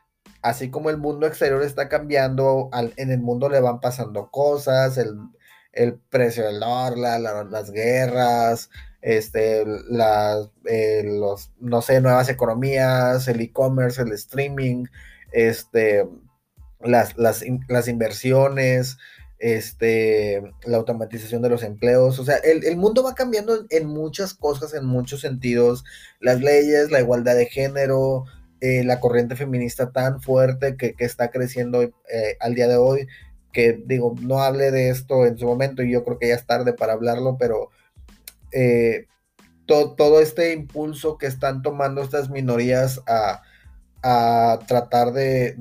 así 0.45 0.69
como 0.69 0.91
el 0.91 0.97
mundo 0.97 1.25
exterior 1.25 1.63
está 1.63 1.89
cambiando, 1.89 2.69
en 2.97 3.09
el 3.09 3.19
mundo 3.19 3.49
le 3.49 3.59
van 3.59 3.79
pasando 3.79 4.29
cosas, 4.29 4.99
el, 4.99 5.99
precio 6.09 6.45
del 6.45 6.59
dólar, 6.59 7.19
las 7.19 7.71
guerras, 7.71 8.69
este, 9.01 9.65
las, 9.89 10.51
eh, 10.65 11.01
los, 11.03 11.51
no 11.59 11.81
sé, 11.81 11.99
nuevas 11.99 12.29
economías, 12.29 13.27
el 13.27 13.41
e-commerce, 13.41 14.03
el 14.03 14.11
streaming, 14.11 14.85
este, 15.31 16.07
las, 16.79 17.41
inversiones, 17.87 18.97
este, 19.39 20.43
la 20.63 20.77
automatización 20.77 21.41
de 21.41 21.49
los 21.49 21.63
empleos, 21.63 22.19
o 22.19 22.23
sea, 22.23 22.35
el, 22.37 22.77
mundo 22.77 23.01
va 23.01 23.15
cambiando 23.15 23.65
en 23.71 23.87
muchas 23.87 24.35
cosas, 24.35 24.75
en 24.75 24.85
muchos 24.85 25.21
sentidos, 25.21 25.83
las 26.19 26.39
leyes, 26.39 26.91
la 26.91 26.99
igualdad 26.99 27.35
de 27.35 27.47
género, 27.47 28.25
eh, 28.65 28.83
la 28.83 28.99
corriente 28.99 29.35
feminista 29.35 29.91
tan 29.91 30.21
fuerte 30.21 30.75
que, 30.75 30.95
está 30.97 31.29
creciendo 31.29 31.83
eh, 31.83 32.35
al 32.39 32.55
día 32.55 32.67
de 32.67 32.77
hoy, 32.77 33.07
que 33.53 33.79
digo, 33.85 34.15
no 34.21 34.41
hable 34.41 34.71
de 34.71 34.89
esto 34.89 35.27
en 35.27 35.37
su 35.37 35.45
momento 35.45 35.83
y 35.83 35.91
yo 35.91 36.03
creo 36.03 36.17
que 36.17 36.29
ya 36.29 36.33
es 36.33 36.47
tarde 36.47 36.73
para 36.73 36.93
hablarlo, 36.93 37.37
pero 37.37 37.69
eh, 38.51 39.05
todo 39.67 40.19
este 40.19 40.51
impulso 40.53 41.19
que 41.19 41.27
están 41.27 41.61
tomando 41.61 42.01
estas 42.01 42.31
minorías 42.31 43.03
a, 43.05 43.43
tratar 44.67 45.13
de, 45.13 45.57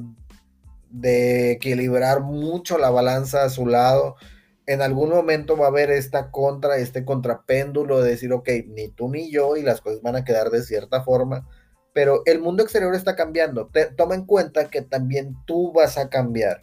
de 0.88 1.50
equilibrar 1.52 2.23
mucho 2.23 2.78
la 2.78 2.88
balanza 2.88 3.44
a 3.44 3.50
su 3.50 3.66
lado, 3.66 4.16
en 4.64 4.80
algún 4.80 5.11
momento 5.11 5.58
va 5.58 5.66
a 5.66 5.68
haber 5.68 5.90
esta 5.90 6.30
contra, 6.30 6.78
este 6.78 7.04
contrapéndulo 7.04 8.00
de 8.00 8.12
decir, 8.12 8.32
ok, 8.32 8.49
ni 8.66 8.88
tú 8.88 9.11
ni 9.11 9.30
yo 9.30 9.58
y 9.58 9.62
las 9.62 9.82
cosas 9.82 10.00
van 10.00 10.16
a 10.16 10.25
quedar 10.25 10.49
de 10.49 10.62
cierta 10.62 11.02
forma 11.02 11.46
pero 11.94 12.22
el 12.26 12.40
mundo 12.40 12.62
exterior 12.62 12.94
está 12.94 13.16
cambiando. 13.16 13.70
toma 13.96 14.16
en 14.16 14.26
cuenta 14.26 14.68
que 14.68 14.82
también 14.82 15.36
tú 15.46 15.72
vas 15.72 15.96
a 15.96 16.10
cambiar. 16.10 16.60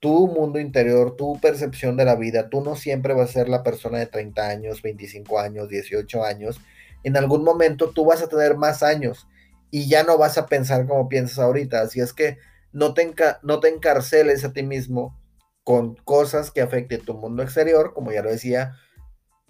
Tu 0.00 0.26
mundo 0.26 0.58
interior, 0.58 1.14
tu 1.14 1.38
percepción 1.40 1.96
de 1.96 2.06
la 2.06 2.16
vida, 2.16 2.48
tú 2.48 2.60
no 2.62 2.74
siempre 2.74 3.14
vas 3.14 3.30
a 3.30 3.32
ser 3.34 3.48
la 3.48 3.62
persona 3.62 3.98
de 3.98 4.06
30 4.06 4.48
años, 4.48 4.82
25 4.82 5.38
años, 5.38 5.68
18 5.68 6.24
años. 6.24 6.60
En 7.04 7.16
algún 7.16 7.44
momento 7.44 7.90
tú 7.90 8.06
vas 8.06 8.22
a 8.22 8.28
tener 8.28 8.56
más 8.56 8.82
años 8.82 9.28
y 9.70 9.88
ya 9.88 10.02
no 10.02 10.18
vas 10.18 10.38
a 10.38 10.46
pensar 10.46 10.86
como 10.88 11.08
piensas 11.08 11.38
ahorita. 11.38 11.82
Así 11.82 12.00
es 12.00 12.14
que 12.14 12.38
no 12.72 12.94
te, 12.94 13.14
no 13.42 13.60
te 13.60 13.68
encarceles 13.68 14.42
a 14.44 14.52
ti 14.52 14.62
mismo 14.62 15.20
con 15.64 15.94
cosas 15.96 16.50
que 16.50 16.62
afecten 16.62 17.04
tu 17.04 17.14
mundo 17.14 17.42
exterior, 17.42 17.92
como 17.92 18.10
ya 18.10 18.22
lo 18.22 18.30
decía, 18.30 18.74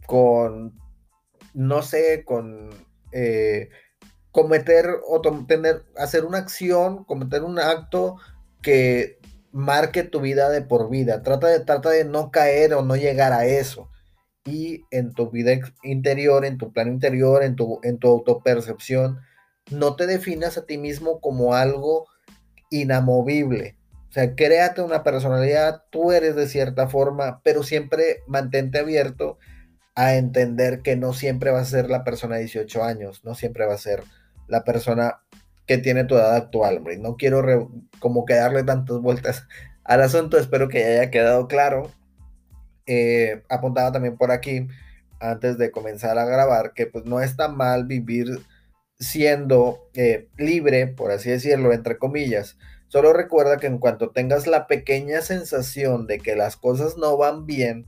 con, 0.06 0.74
no 1.54 1.82
sé, 1.82 2.24
con 2.26 2.70
eh, 3.12 3.70
cometer 4.32 4.86
o 5.06 5.20
tener, 5.46 5.84
hacer 5.96 6.24
una 6.24 6.38
acción, 6.38 7.04
cometer 7.04 7.42
un 7.42 7.58
acto 7.58 8.16
que 8.62 9.18
marque 9.52 10.02
tu 10.02 10.20
vida 10.20 10.48
de 10.48 10.62
por 10.62 10.90
vida. 10.90 11.22
Trata 11.22 11.48
de, 11.48 11.60
trata 11.60 11.90
de 11.90 12.04
no 12.04 12.30
caer 12.30 12.74
o 12.74 12.82
no 12.82 12.96
llegar 12.96 13.32
a 13.32 13.44
eso. 13.44 13.90
Y 14.44 14.84
en 14.90 15.12
tu 15.12 15.30
vida 15.30 15.52
interior, 15.84 16.44
en 16.44 16.58
tu 16.58 16.72
plan 16.72 16.88
interior, 16.88 17.44
en 17.44 17.54
tu, 17.54 17.78
en 17.84 17.98
tu 17.98 18.08
autopercepción, 18.08 19.20
no 19.70 19.94
te 19.94 20.06
definas 20.06 20.58
a 20.58 20.66
ti 20.66 20.78
mismo 20.78 21.20
como 21.20 21.54
algo 21.54 22.06
inamovible. 22.70 23.76
O 24.08 24.12
sea, 24.12 24.34
créate 24.34 24.82
una 24.82 25.04
personalidad, 25.04 25.84
tú 25.90 26.12
eres 26.12 26.34
de 26.34 26.48
cierta 26.48 26.88
forma, 26.88 27.40
pero 27.44 27.62
siempre 27.62 28.18
mantente 28.26 28.78
abierto 28.78 29.38
a 29.94 30.16
entender 30.16 30.82
que 30.82 30.96
no 30.96 31.12
siempre 31.12 31.50
va 31.50 31.60
a 31.60 31.64
ser 31.64 31.90
la 31.90 32.04
persona 32.04 32.36
de 32.36 32.42
18 32.42 32.84
años, 32.84 33.24
no 33.24 33.34
siempre 33.34 33.66
va 33.66 33.74
a 33.74 33.78
ser 33.78 34.02
la 34.48 34.64
persona 34.64 35.20
que 35.66 35.78
tiene 35.78 36.04
tu 36.04 36.14
edad 36.14 36.34
actual. 36.34 36.82
No 37.00 37.16
quiero 37.16 37.70
como 37.98 38.24
que 38.24 38.34
darle 38.34 38.64
tantas 38.64 38.98
vueltas 39.00 39.46
al 39.84 40.02
asunto, 40.02 40.38
espero 40.38 40.68
que 40.68 40.84
haya 40.84 41.10
quedado 41.10 41.48
claro. 41.48 41.90
Eh, 42.86 43.42
apuntaba 43.48 43.92
también 43.92 44.16
por 44.16 44.32
aquí, 44.32 44.66
antes 45.20 45.58
de 45.58 45.70
comenzar 45.70 46.18
a 46.18 46.24
grabar, 46.24 46.72
que 46.74 46.86
pues 46.86 47.04
no 47.04 47.20
está 47.20 47.48
mal 47.48 47.86
vivir 47.86 48.40
siendo 48.98 49.88
eh, 49.94 50.28
libre, 50.36 50.86
por 50.88 51.10
así 51.10 51.30
decirlo, 51.30 51.72
entre 51.72 51.98
comillas. 51.98 52.56
Solo 52.88 53.12
recuerda 53.12 53.56
que 53.56 53.66
en 53.66 53.78
cuanto 53.78 54.10
tengas 54.10 54.46
la 54.46 54.66
pequeña 54.66 55.22
sensación 55.22 56.06
de 56.06 56.18
que 56.18 56.36
las 56.36 56.56
cosas 56.56 56.96
no 56.98 57.16
van 57.16 57.46
bien 57.46 57.86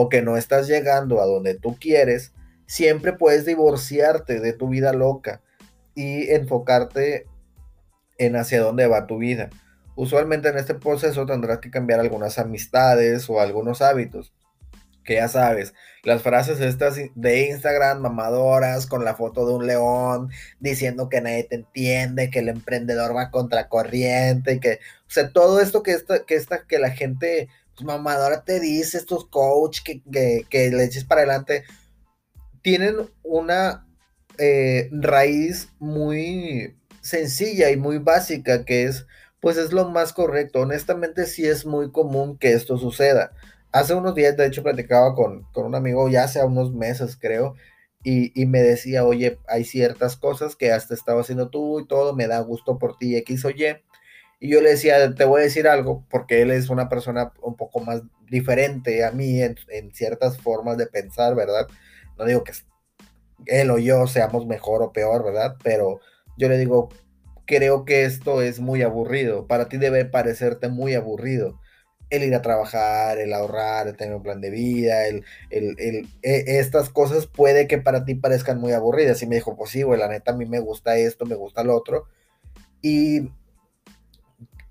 o 0.00 0.08
que 0.08 0.22
no 0.22 0.38
estás 0.38 0.66
llegando 0.66 1.20
a 1.20 1.26
donde 1.26 1.54
tú 1.54 1.76
quieres, 1.78 2.32
siempre 2.64 3.12
puedes 3.12 3.44
divorciarte 3.44 4.40
de 4.40 4.54
tu 4.54 4.70
vida 4.70 4.94
loca 4.94 5.42
y 5.94 6.30
enfocarte 6.30 7.26
en 8.16 8.34
hacia 8.36 8.62
dónde 8.62 8.86
va 8.86 9.06
tu 9.06 9.18
vida. 9.18 9.50
Usualmente 9.96 10.48
en 10.48 10.56
este 10.56 10.74
proceso 10.74 11.26
tendrás 11.26 11.58
que 11.58 11.70
cambiar 11.70 12.00
algunas 12.00 12.38
amistades 12.38 13.28
o 13.28 13.42
algunos 13.42 13.82
hábitos. 13.82 14.32
Que 15.04 15.16
ya 15.16 15.28
sabes, 15.28 15.74
las 16.02 16.22
frases 16.22 16.60
estas 16.60 16.96
de 17.14 17.48
Instagram 17.48 18.00
mamadoras 18.00 18.86
con 18.86 19.04
la 19.04 19.16
foto 19.16 19.46
de 19.46 19.52
un 19.52 19.66
león 19.66 20.30
diciendo 20.60 21.10
que 21.10 21.20
nadie 21.20 21.44
te 21.44 21.56
entiende, 21.56 22.30
que 22.30 22.38
el 22.38 22.48
emprendedor 22.48 23.14
va 23.14 23.30
contra 23.30 23.68
corriente, 23.68 24.60
que, 24.60 24.74
o 24.74 25.10
sea, 25.10 25.30
todo 25.30 25.60
esto 25.60 25.82
que 25.82 25.92
esta, 25.92 26.24
que 26.24 26.36
esta, 26.36 26.66
que 26.66 26.78
la 26.78 26.90
gente 26.90 27.50
pues, 27.80 27.86
mamadora 27.86 28.44
te 28.44 28.60
dice, 28.60 28.98
estos 28.98 29.26
coach 29.28 29.80
que, 29.82 30.02
que, 30.48 30.70
le 30.70 30.84
eches 30.84 31.04
para 31.04 31.22
adelante, 31.22 31.64
tienen 32.62 32.96
una 33.22 33.86
eh, 34.38 34.88
raíz 34.92 35.70
muy 35.78 36.76
sencilla 37.00 37.70
y 37.70 37.76
muy 37.76 37.98
básica 37.98 38.64
que 38.64 38.84
es, 38.84 39.06
pues 39.40 39.56
es 39.56 39.72
lo 39.72 39.88
más 39.88 40.12
correcto. 40.12 40.60
Honestamente 40.60 41.26
sí 41.26 41.46
es 41.46 41.64
muy 41.66 41.90
común 41.90 42.38
que 42.38 42.52
esto 42.52 42.76
suceda. 42.78 43.32
Hace 43.72 43.94
unos 43.94 44.14
días, 44.14 44.36
de 44.36 44.46
hecho, 44.46 44.62
platicaba 44.62 45.14
con, 45.14 45.46
un 45.54 45.74
amigo, 45.74 46.08
ya 46.08 46.24
hace 46.24 46.42
unos 46.44 46.72
meses 46.74 47.16
creo, 47.18 47.54
y, 48.02 48.32
y, 48.40 48.46
me 48.46 48.62
decía, 48.62 49.04
oye, 49.04 49.38
hay 49.46 49.64
ciertas 49.64 50.16
cosas 50.16 50.56
que 50.56 50.72
hasta 50.72 50.94
estaba 50.94 51.20
haciendo 51.20 51.50
tú 51.50 51.80
y 51.80 51.86
todo, 51.86 52.14
me 52.14 52.26
da 52.26 52.40
gusto 52.40 52.78
por 52.78 52.96
ti, 52.96 53.16
X 53.16 53.44
o 53.44 53.50
Y. 53.50 53.76
Y 54.40 54.48
yo 54.48 54.62
le 54.62 54.70
decía, 54.70 55.14
te 55.14 55.24
voy 55.26 55.42
a 55.42 55.44
decir 55.44 55.68
algo, 55.68 56.06
porque 56.08 56.40
él 56.40 56.50
es 56.50 56.70
una 56.70 56.88
persona 56.88 57.32
un 57.42 57.56
poco 57.56 57.80
más 57.80 58.02
diferente 58.30 59.04
a 59.04 59.10
mí 59.10 59.42
en, 59.42 59.56
ciertas 59.92 60.38
formas 60.38 60.78
de 60.78 60.86
pensar, 60.86 61.34
¿verdad? 61.34 61.66
No 62.18 62.24
digo 62.24 62.42
que 62.42 62.52
él 63.46 63.70
o 63.70 63.78
yo 63.78 64.06
seamos 64.06 64.46
mejor 64.46 64.82
o 64.82 64.92
peor, 64.92 65.24
¿verdad? 65.24 65.56
Pero 65.62 66.00
yo 66.38 66.48
le 66.48 66.56
digo, 66.56 66.88
creo 67.44 67.84
que 67.84 68.04
esto 68.04 68.40
es 68.40 68.60
muy 68.60 68.80
aburrido. 68.82 69.46
Para 69.46 69.68
ti 69.68 69.76
debe 69.76 70.06
parecerte 70.06 70.68
muy 70.68 70.94
aburrido. 70.94 71.60
El 72.08 72.24
ir 72.24 72.34
a 72.34 72.42
trabajar, 72.42 73.18
el 73.18 73.34
ahorrar, 73.34 73.88
el 73.88 73.96
tener 73.96 74.14
un 74.16 74.22
plan 74.22 74.40
de 74.40 74.50
vida, 74.50 75.06
el, 75.06 75.24
el, 75.50 75.76
el 75.78 76.08
e, 76.22 76.58
estas 76.58 76.88
cosas 76.88 77.26
puede 77.26 77.68
que 77.68 77.78
para 77.78 78.04
ti 78.04 78.14
parezcan 78.14 78.58
muy 78.58 78.72
aburridas. 78.72 79.22
Y 79.22 79.26
me 79.26 79.36
dijo, 79.36 79.54
pues 79.56 79.70
sí, 79.70 79.82
güey, 79.82 80.00
la 80.00 80.08
neta 80.08 80.32
a 80.32 80.36
mí 80.36 80.46
me 80.46 80.60
gusta 80.60 80.96
esto, 80.96 81.26
me 81.26 81.34
gusta 81.34 81.62
lo 81.62 81.76
otro. 81.76 82.06
Y 82.82 83.30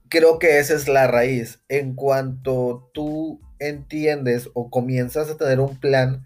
creo 0.10 0.40
que 0.40 0.60
esa 0.60 0.76
es 0.76 0.88
la 0.88 1.08
raíz. 1.08 1.62
En 1.70 1.96
cuanto 1.96 2.90
tú 2.94 3.40
entiendes 3.60 4.50
o 4.54 4.70
comienzas 4.70 5.30
a 5.30 5.38
tener 5.38 5.60
un 5.60 5.80
plan, 5.80 6.26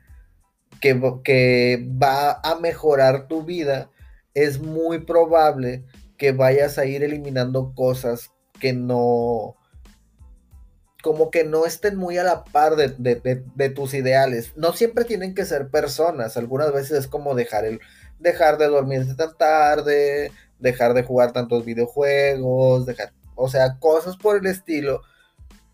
que, 1.23 1.87
va 2.01 2.41
a 2.43 2.59
mejorar 2.59 3.27
tu 3.27 3.43
vida, 3.43 3.89
es 4.33 4.59
muy 4.59 4.99
probable 4.99 5.85
que 6.17 6.31
vayas 6.31 6.77
a 6.77 6.85
ir 6.85 7.03
eliminando 7.03 7.73
cosas 7.75 8.31
que 8.59 8.73
no 8.73 9.55
como 11.01 11.31
que 11.31 11.43
no 11.43 11.65
estén 11.65 11.97
muy 11.97 12.17
a 12.17 12.23
la 12.23 12.45
par 12.45 12.77
de, 12.77 13.69
tus 13.75 13.93
ideales. 13.93 14.53
No 14.55 14.71
siempre 14.71 15.03
tienen 15.03 15.35
que 15.35 15.43
ser 15.43 15.67
personas, 15.67 16.37
algunas 16.37 16.71
veces 16.71 16.91
es 16.99 17.07
como 17.07 17.35
dejar, 17.35 17.65
el, 17.65 17.81
dejar 18.19 18.57
de 18.57 18.67
dormirse 18.67 19.13
tan 19.15 19.37
tarde, 19.37 20.31
dejar 20.59 20.93
de 20.93 21.03
jugar 21.03 21.33
tantos 21.33 21.65
videojuegos, 21.65 22.85
dejar, 22.85 23.11
o 23.35 23.49
sea, 23.49 23.79
cosas 23.79 24.17
por 24.17 24.37
el 24.37 24.45
estilo. 24.45 25.01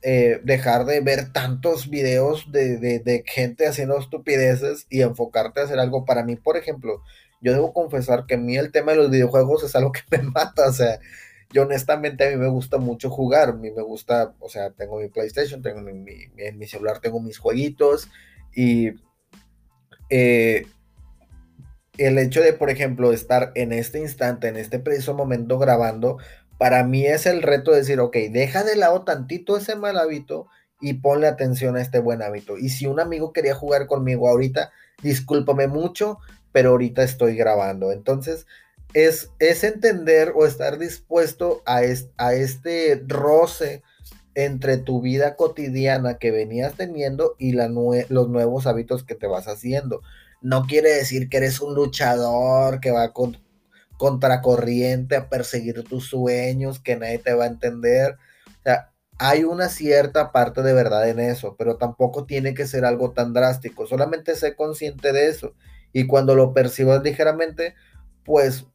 Eh, 0.01 0.39
dejar 0.46 0.86
de 0.86 1.01
ver 1.01 1.34
tantos 1.34 1.89
videos 1.89 2.50
de, 2.54 2.78
de, 2.78 3.24
gente 3.25 3.68
haciendo 3.68 3.98
estupideces 3.98 4.88
y 4.89 5.01
enfocarte 5.01 5.60
a 5.60 5.63
hacer 5.66 5.78
algo. 5.78 6.06
Para 6.06 6.24
mí, 6.24 6.38
por 6.38 6.56
ejemplo, 6.56 7.01
yo 7.42 7.51
debo 7.51 7.74
confesar 7.74 8.25
que 8.25 8.36
a 8.36 8.38
mí 8.38 8.56
el 8.58 8.72
tema 8.72 8.94
de 8.94 8.98
los 9.00 9.12
videojuegos 9.12 9.63
es 9.63 9.75
algo 9.75 9.92
que 9.94 10.01
me 10.10 10.24
mata. 10.24 10.70
O 10.70 10.74
sea, 10.74 11.00
yo 11.51 11.63
honestamente 11.63 12.28
a 12.28 12.30
mí 12.32 12.38
me 12.38 12.48
gusta 12.48 12.78
mucho 12.78 13.10
jugar, 13.10 13.50
a 13.50 13.54
mí 13.54 13.72
me 13.72 13.82
gusta, 13.82 14.34
o 14.39 14.50
sea, 14.50 14.72
tengo 14.72 15.00
mi 15.00 15.10
PlayStation, 15.10 15.62
tengo 15.62 15.82
mi, 15.82 16.16
en 16.38 16.58
mi 16.58 16.68
celular 16.68 17.00
tengo 17.00 17.20
mis 17.20 17.39
jueguitos 17.39 18.10
y 18.56 18.92
eh, 20.10 20.66
el 21.98 22.18
hecho 22.18 22.42
de, 22.42 22.54
por 22.54 22.70
ejemplo, 22.70 23.12
estar 23.12 23.51
en 23.56 23.74
este 23.74 24.00
instante, 24.00 24.48
en 24.48 24.58
este 24.58 24.80
preciso 24.80 25.13
momento 25.13 25.58
grabando, 25.60 26.18
para 26.60 26.84
mí 26.84 27.06
es 27.06 27.25
el 27.25 27.42
reto 27.42 27.72
de 27.72 27.78
decir, 27.78 28.01
ok, 28.01 28.16
deja 28.32 28.66
de 28.66 28.75
lado 28.75 29.04
tantito 29.04 29.56
ese 29.56 29.78
mal 29.78 29.98
hábito 29.98 30.48
y 30.82 30.96
ponle 30.96 31.28
atención 31.28 31.78
a 31.78 31.82
este 31.82 32.00
buen 32.00 32.22
hábito. 32.22 32.58
Y 32.58 32.68
si 32.68 32.86
un 32.86 33.00
amigo 33.00 33.32
quería 33.32 33.56
jugar 33.56 33.88
conmigo 33.88 34.28
ahorita, 34.28 34.70
discúlpame 35.01 35.68
mucho, 35.68 36.20
pero 36.51 36.72
ahorita 36.72 37.01
estoy 37.01 37.38
grabando. 37.38 37.94
Entonces, 37.94 38.46
es, 38.94 39.32
entender 39.39 40.34
o 40.36 40.46
estar 40.46 40.78
dispuesto 40.78 41.63
a, 41.66 41.82
a 42.18 42.34
este 42.34 43.04
roce 43.08 43.82
entre 44.36 44.75
tu 44.75 45.01
vida 45.01 45.38
cotidiana 45.38 46.18
que 46.18 46.32
venías 46.32 46.74
teniendo 46.74 47.36
y 47.39 47.54
los 47.54 48.30
nuevos 48.30 48.68
hábitos 48.68 49.06
que 49.06 49.16
te 49.16 49.28
vas 49.28 49.48
haciendo. 49.48 50.01
No 50.42 50.66
quiere 50.66 50.89
decir 50.89 51.30
que 51.30 51.38
eres 51.38 51.62
un 51.62 51.74
luchador 51.74 52.82
que 52.82 52.92
va 52.92 53.13
con 53.13 53.38
contracorriente 54.00 55.18
a 55.18 55.27
perseguir 55.27 55.84
tus 55.84 56.06
sueños, 56.06 56.79
que 56.79 56.96
nadie 56.96 57.20
te 57.20 57.34
va 57.34 57.44
a 57.44 57.48
entender. 57.48 58.15
O 58.48 58.63
sea, 58.63 58.91
hay 59.18 59.44
una 59.44 59.68
cierta 59.68 60.32
parte 60.32 60.63
de 60.63 60.72
verdad 60.72 61.10
en 61.10 61.20
eso, 61.20 61.58
pero 61.60 61.75
tampoco 61.75 62.25
tiene 62.25 62.53
que 62.53 62.65
ser 62.65 62.86
algo 62.86 63.12
tan 63.12 63.34
drástico. 63.34 63.86
Solamente 63.88 64.36
sé 64.36 64.56
consciente 64.56 65.12
de 65.12 65.27
eso. 65.27 65.53
Y 65.91 66.08
cuando 66.08 66.34
lo 66.34 66.53
percibas 66.53 67.03
ligeramente, 67.03 67.75
pues 68.24 68.68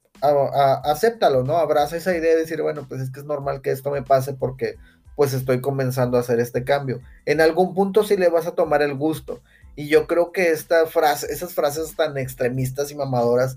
acéptalo, 0.84 1.42
¿no? 1.42 1.56
Abraza 1.56 1.96
esa 1.96 2.14
idea 2.14 2.34
de 2.34 2.40
decir, 2.40 2.60
bueno, 2.60 2.84
pues 2.86 3.00
es 3.00 3.10
que 3.10 3.20
es 3.20 3.26
normal 3.26 3.62
que 3.62 3.70
esto 3.70 3.90
me 3.90 4.02
pase 4.02 4.34
porque 4.34 4.76
pues 5.16 5.32
estoy 5.32 5.62
comenzando 5.62 6.18
a 6.18 6.20
hacer 6.20 6.38
este 6.38 6.64
cambio. 6.64 7.00
En 7.24 7.40
algún 7.40 7.72
punto 7.72 8.04
sí 8.04 8.18
le 8.18 8.28
vas 8.28 8.46
a 8.46 8.54
tomar 8.54 8.82
el 8.82 8.94
gusto. 8.94 9.40
Y 9.74 9.88
yo 9.88 10.06
creo 10.06 10.32
que 10.32 10.50
esta 10.50 10.84
frase, 10.84 11.32
esas 11.32 11.54
frases 11.54 11.96
tan 11.96 12.18
extremistas 12.18 12.90
y 12.90 12.94
mamadoras 12.94 13.56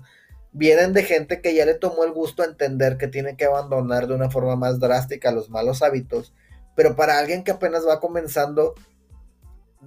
vienen 0.52 0.92
de 0.92 1.02
gente 1.02 1.40
que 1.40 1.54
ya 1.54 1.66
le 1.66 1.74
tomó 1.74 2.04
el 2.04 2.12
gusto 2.12 2.42
a 2.42 2.46
entender 2.46 2.96
que 2.96 3.08
tiene 3.08 3.36
que 3.36 3.44
abandonar 3.44 4.06
de 4.06 4.14
una 4.14 4.30
forma 4.30 4.56
más 4.56 4.80
drástica 4.80 5.32
los 5.32 5.50
malos 5.50 5.82
hábitos. 5.82 6.34
Pero 6.74 6.96
para 6.96 7.18
alguien 7.18 7.44
que 7.44 7.50
apenas 7.50 7.86
va 7.86 8.00
comenzando, 8.00 8.74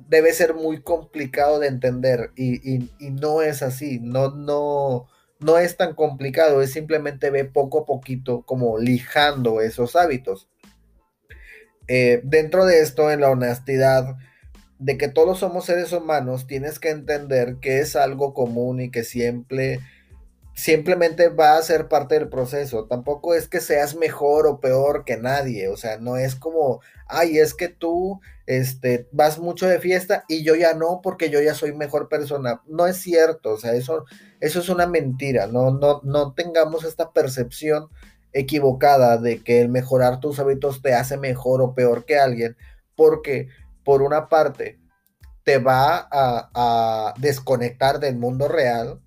debe 0.08 0.34
ser 0.34 0.54
muy 0.54 0.82
complicado 0.82 1.60
de 1.60 1.68
entender. 1.68 2.32
Y, 2.36 2.90
y 3.00 3.12
no 3.12 3.42
es 3.42 3.62
así. 3.64 4.00
No, 4.00 4.32
no 4.32 5.08
no 5.42 5.58
es 5.58 5.76
tan 5.76 5.96
complicado, 5.96 6.62
es 6.62 6.72
simplemente 6.72 7.32
ve 7.32 7.46
poco 7.46 7.80
a 7.80 7.86
poquito 7.86 8.44
como 8.44 8.78
lijando 8.78 9.62
esos 9.62 9.96
hábitos. 9.96 10.48
Eh, 11.88 12.22
dentro 12.24 12.66
de 12.66 12.82
esto, 12.82 13.12
en 13.12 13.22
la 13.22 13.32
honestidad 13.32 14.16
de 14.78 14.98
que 14.98 15.08
todos 15.08 15.40
somos 15.40 15.66
seres 15.66 15.92
humanos, 15.94 16.48
tienes 16.48 16.80
que 16.80 16.90
entender 16.90 17.58
que 17.60 17.80
es 17.80 17.96
algo 17.96 18.34
común 18.34 18.82
y 18.82 18.92
que 18.92 19.04
siempre 19.04 19.80
simplemente 20.54 21.30
va 21.30 21.58
a 21.58 21.62
ser 21.62 21.88
parte 21.88 22.16
del 22.16 22.30
proceso. 22.30 22.86
Tampoco 22.86 23.34
es 23.36 23.48
que 23.48 23.62
seas 23.62 23.96
mejor 23.96 24.48
o 24.48 24.60
peor 24.60 25.06
que 25.06 25.18
nadie. 25.18 25.70
O 25.70 25.78
sea, 25.78 25.98
no 25.98 26.18
es 26.18 26.36
como, 26.36 26.82
ay, 27.08 27.38
es 27.40 27.54
que 27.54 27.70
tú 27.70 28.20
este, 28.46 29.08
vas 29.12 29.40
mucho 29.40 29.68
de 29.68 29.80
fiesta 29.80 30.26
y 30.28 30.44
yo 30.44 30.56
ya 30.56 30.74
no 30.74 31.02
porque 31.02 31.30
yo 31.30 31.42
ya 31.42 31.54
soy 31.54 31.74
mejor 31.74 32.10
persona. 32.10 32.62
No 32.68 32.88
es 32.88 32.98
cierto. 32.98 33.54
O 33.54 33.58
sea, 33.58 33.74
eso, 33.74 34.06
eso 34.40 34.60
es 34.60 34.70
una 34.70 34.88
mentira. 34.88 35.48
No, 35.48 35.72
no, 35.72 36.02
no 36.04 36.34
tengamos 36.34 36.84
esta 36.84 37.12
percepción 37.12 37.88
equivocada 38.34 39.18
de 39.18 39.44
que 39.44 39.62
el 39.62 39.70
mejorar 39.70 40.20
tus 40.20 40.40
hábitos 40.40 40.82
te 40.82 40.94
hace 40.94 41.18
mejor 41.18 41.62
o 41.62 41.74
peor 41.74 42.06
que 42.06 42.20
alguien. 42.20 42.58
Porque, 42.96 43.48
por 43.84 44.02
una 44.02 44.30
parte, 44.30 44.80
te 45.44 45.58
va 45.58 46.08
a, 46.12 46.50
a 46.54 47.14
desconectar 47.18 48.00
del 48.00 48.18
mundo 48.18 48.48
real 48.48 49.02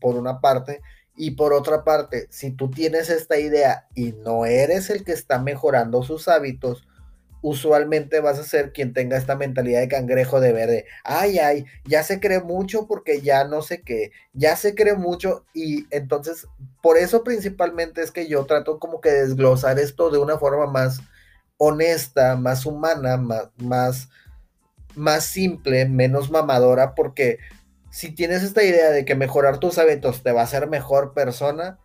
por 0.00 0.16
una 0.16 0.40
parte, 0.40 0.80
y 1.16 1.32
por 1.32 1.52
otra 1.52 1.82
parte, 1.82 2.26
si 2.30 2.50
tú 2.50 2.70
tienes 2.70 3.08
esta 3.08 3.38
idea 3.38 3.86
y 3.94 4.12
no 4.12 4.44
eres 4.44 4.90
el 4.90 5.02
que 5.02 5.12
está 5.12 5.38
mejorando 5.38 6.02
sus 6.02 6.28
hábitos, 6.28 6.86
usualmente 7.40 8.20
vas 8.20 8.38
a 8.38 8.44
ser 8.44 8.72
quien 8.72 8.92
tenga 8.92 9.16
esta 9.16 9.36
mentalidad 9.36 9.80
de 9.80 9.88
cangrejo 9.88 10.40
de 10.40 10.52
verde. 10.52 10.84
Ay, 11.04 11.38
ay, 11.38 11.64
ya 11.84 12.02
se 12.02 12.20
cree 12.20 12.40
mucho 12.40 12.86
porque 12.86 13.20
ya 13.20 13.44
no 13.44 13.62
sé 13.62 13.82
qué, 13.82 14.10
ya 14.32 14.56
se 14.56 14.74
cree 14.74 14.94
mucho 14.94 15.44
y 15.54 15.86
entonces 15.90 16.46
por 16.82 16.98
eso 16.98 17.24
principalmente 17.24 18.02
es 18.02 18.10
que 18.10 18.26
yo 18.26 18.44
trato 18.46 18.78
como 18.78 19.00
que 19.00 19.10
desglosar 19.10 19.78
esto 19.78 20.10
de 20.10 20.18
una 20.18 20.38
forma 20.38 20.66
más 20.66 21.00
honesta, 21.56 22.36
más 22.36 22.66
humana, 22.66 23.16
más, 23.16 23.48
más, 23.56 24.08
más 24.94 25.24
simple, 25.24 25.88
menos 25.88 26.30
mamadora, 26.30 26.94
porque 26.94 27.38
si 27.96 28.10
tienes 28.10 28.42
esta 28.42 28.62
idea 28.62 28.90
de 28.90 29.06
que 29.06 29.14
mejorar 29.14 29.58
tus 29.58 29.78
hábitos 29.78 30.22
te 30.22 30.30
va 30.30 30.42
a 30.42 30.44
hacer 30.44 30.68
mejor 30.68 31.14
persona, 31.14 31.78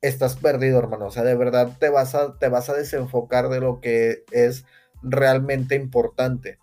estás 0.00 0.36
perdido, 0.36 0.78
hermano. 0.78 1.08
O 1.08 1.10
sea, 1.10 1.22
de 1.22 1.34
verdad 1.34 1.76
te 1.78 1.90
vas 1.90 2.14
a, 2.14 2.38
te 2.38 2.48
vas 2.48 2.70
a 2.70 2.72
desenfocar 2.72 3.50
de 3.50 3.60
lo 3.60 3.78
que 3.82 4.24
es 4.30 4.64
realmente 5.02 5.74
importante. 5.74 6.58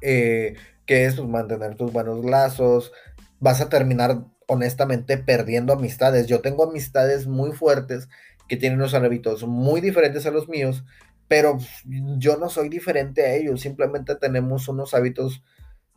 Eh, 0.00 0.54
que 0.86 1.06
es 1.06 1.16
pues, 1.16 1.28
mantener 1.28 1.74
tus 1.74 1.92
buenos 1.92 2.24
lazos. 2.24 2.92
Vas 3.40 3.60
a 3.60 3.68
terminar 3.68 4.26
honestamente 4.46 5.18
perdiendo 5.18 5.72
amistades. 5.72 6.28
Yo 6.28 6.40
tengo 6.40 6.68
amistades 6.70 7.26
muy 7.26 7.50
fuertes 7.50 8.08
que 8.48 8.56
tienen 8.56 8.78
unos 8.78 8.94
hábitos 8.94 9.44
muy 9.44 9.80
diferentes 9.80 10.24
a 10.24 10.30
los 10.30 10.48
míos, 10.48 10.84
pero 11.26 11.58
yo 11.84 12.36
no 12.36 12.48
soy 12.48 12.68
diferente 12.68 13.26
a 13.26 13.34
ellos. 13.34 13.60
Simplemente 13.60 14.14
tenemos 14.14 14.68
unos 14.68 14.94
hábitos 14.94 15.42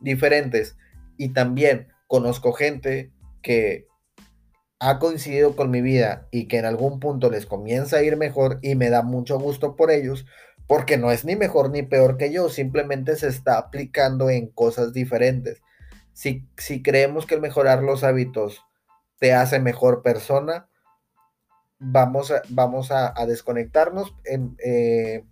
diferentes. 0.00 0.76
Y 1.16 1.30
también 1.30 1.88
conozco 2.06 2.52
gente 2.52 3.12
que 3.42 3.86
ha 4.78 4.98
coincidido 4.98 5.54
con 5.54 5.70
mi 5.70 5.80
vida 5.80 6.26
y 6.30 6.48
que 6.48 6.58
en 6.58 6.64
algún 6.64 6.98
punto 6.98 7.30
les 7.30 7.46
comienza 7.46 7.98
a 7.98 8.02
ir 8.02 8.16
mejor 8.16 8.58
y 8.62 8.74
me 8.74 8.90
da 8.90 9.02
mucho 9.02 9.38
gusto 9.38 9.76
por 9.76 9.90
ellos, 9.90 10.26
porque 10.66 10.96
no 10.96 11.12
es 11.12 11.24
ni 11.24 11.36
mejor 11.36 11.70
ni 11.70 11.82
peor 11.82 12.16
que 12.16 12.32
yo, 12.32 12.48
simplemente 12.48 13.16
se 13.16 13.28
está 13.28 13.58
aplicando 13.58 14.28
en 14.28 14.48
cosas 14.48 14.92
diferentes. 14.92 15.62
Si, 16.12 16.48
si 16.56 16.82
creemos 16.82 17.26
que 17.26 17.36
el 17.36 17.40
mejorar 17.40 17.82
los 17.82 18.02
hábitos 18.02 18.64
te 19.18 19.34
hace 19.34 19.60
mejor 19.60 20.02
persona, 20.02 20.68
vamos 21.78 22.30
a, 22.30 22.42
vamos 22.48 22.90
a, 22.90 23.14
desconectarnos 23.26 24.14
en, 24.24 24.56
eh, 24.64 25.24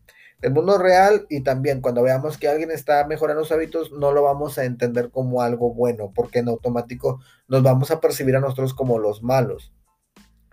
el 0.42 0.52
mundo 0.52 0.78
real 0.78 1.26
y 1.28 1.42
también 1.42 1.80
cuando 1.80 2.02
veamos 2.02 2.38
que 2.38 2.48
alguien 2.48 2.70
está 2.70 3.06
mejorando 3.06 3.44
sus 3.44 3.52
hábitos, 3.52 3.92
no 3.92 4.12
lo 4.12 4.22
vamos 4.22 4.58
a 4.58 4.64
entender 4.64 5.10
como 5.10 5.42
algo 5.42 5.74
bueno, 5.74 6.12
porque 6.14 6.38
en 6.38 6.48
automático 6.48 7.20
nos 7.48 7.62
vamos 7.62 7.90
a 7.90 8.00
percibir 8.00 8.36
a 8.36 8.40
nosotros 8.40 8.72
como 8.72 8.98
los 8.98 9.22
malos. 9.22 9.72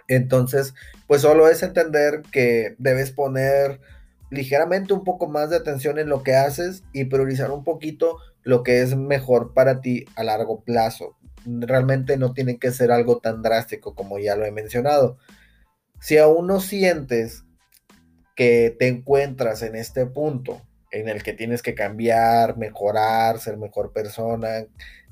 Entonces, 0.07 0.73
pues 1.07 1.21
solo 1.21 1.47
es 1.49 1.63
entender 1.63 2.21
que 2.31 2.75
debes 2.79 3.11
poner 3.11 3.79
ligeramente 4.29 4.93
un 4.93 5.03
poco 5.03 5.27
más 5.27 5.49
de 5.49 5.57
atención 5.57 5.99
en 5.99 6.09
lo 6.09 6.23
que 6.23 6.35
haces 6.35 6.83
y 6.93 7.05
priorizar 7.05 7.51
un 7.51 7.63
poquito 7.63 8.17
lo 8.43 8.63
que 8.63 8.81
es 8.81 8.95
mejor 8.95 9.53
para 9.53 9.81
ti 9.81 10.05
a 10.15 10.23
largo 10.23 10.63
plazo. 10.63 11.17
Realmente 11.45 12.17
no 12.17 12.33
tiene 12.33 12.57
que 12.57 12.71
ser 12.71 12.91
algo 12.91 13.19
tan 13.19 13.41
drástico 13.41 13.95
como 13.95 14.19
ya 14.19 14.35
lo 14.35 14.45
he 14.45 14.51
mencionado. 14.51 15.17
Si 15.99 16.17
aún 16.17 16.47
no 16.47 16.59
sientes 16.59 17.45
que 18.37 18.73
te 18.77 18.87
encuentras 18.87 19.63
en 19.63 19.75
este 19.75 20.05
punto 20.05 20.61
en 20.91 21.09
el 21.09 21.23
que 21.23 21.33
tienes 21.33 21.63
que 21.63 21.73
cambiar, 21.73 22.55
mejorar, 22.55 23.39
ser 23.39 23.57
mejor 23.57 23.91
persona, 23.91 24.67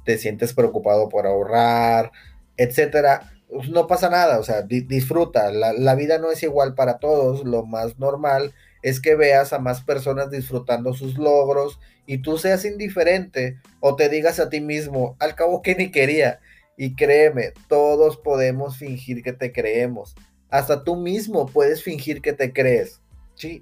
te 0.05 0.17
sientes 0.19 0.53
preocupado 0.53 1.09
por 1.09 1.25
ahorrar, 1.25 2.11
etcétera, 2.55 3.33
pues 3.49 3.69
no 3.69 3.87
pasa 3.87 4.09
nada, 4.09 4.39
o 4.39 4.43
sea, 4.43 4.61
disfruta. 4.61 5.51
La, 5.51 5.73
la, 5.73 5.95
vida 5.95 6.19
no 6.19 6.31
es 6.31 6.43
igual 6.43 6.75
para 6.75 6.99
todos. 6.99 7.43
Lo 7.43 7.65
más 7.65 7.97
normal 7.97 8.53
es 8.83 9.01
que 9.01 9.15
veas 9.15 9.53
a 9.53 9.59
más 9.59 9.81
personas 9.81 10.29
disfrutando 10.29 10.93
sus 10.93 11.17
logros 11.17 11.79
y 12.05 12.19
tú 12.19 12.37
seas 12.37 12.63
indiferente 12.63 13.57
o 13.79 13.95
te 13.95 14.07
digas 14.07 14.39
a 14.39 14.49
ti 14.49 14.61
mismo, 14.61 15.15
al 15.19 15.35
cabo 15.35 15.63
que 15.63 15.75
ni 15.75 15.91
quería. 15.91 16.39
Y 16.77 16.95
créeme, 16.95 17.53
todos 17.67 18.17
podemos 18.17 18.77
fingir 18.77 19.23
que 19.23 19.33
te 19.33 19.51
creemos. 19.51 20.15
Hasta 20.49 20.83
tú 20.83 20.95
mismo 20.95 21.47
puedes 21.47 21.81
fingir 21.81 22.21
que 22.21 22.33
te 22.33 22.53
crees. 22.53 23.01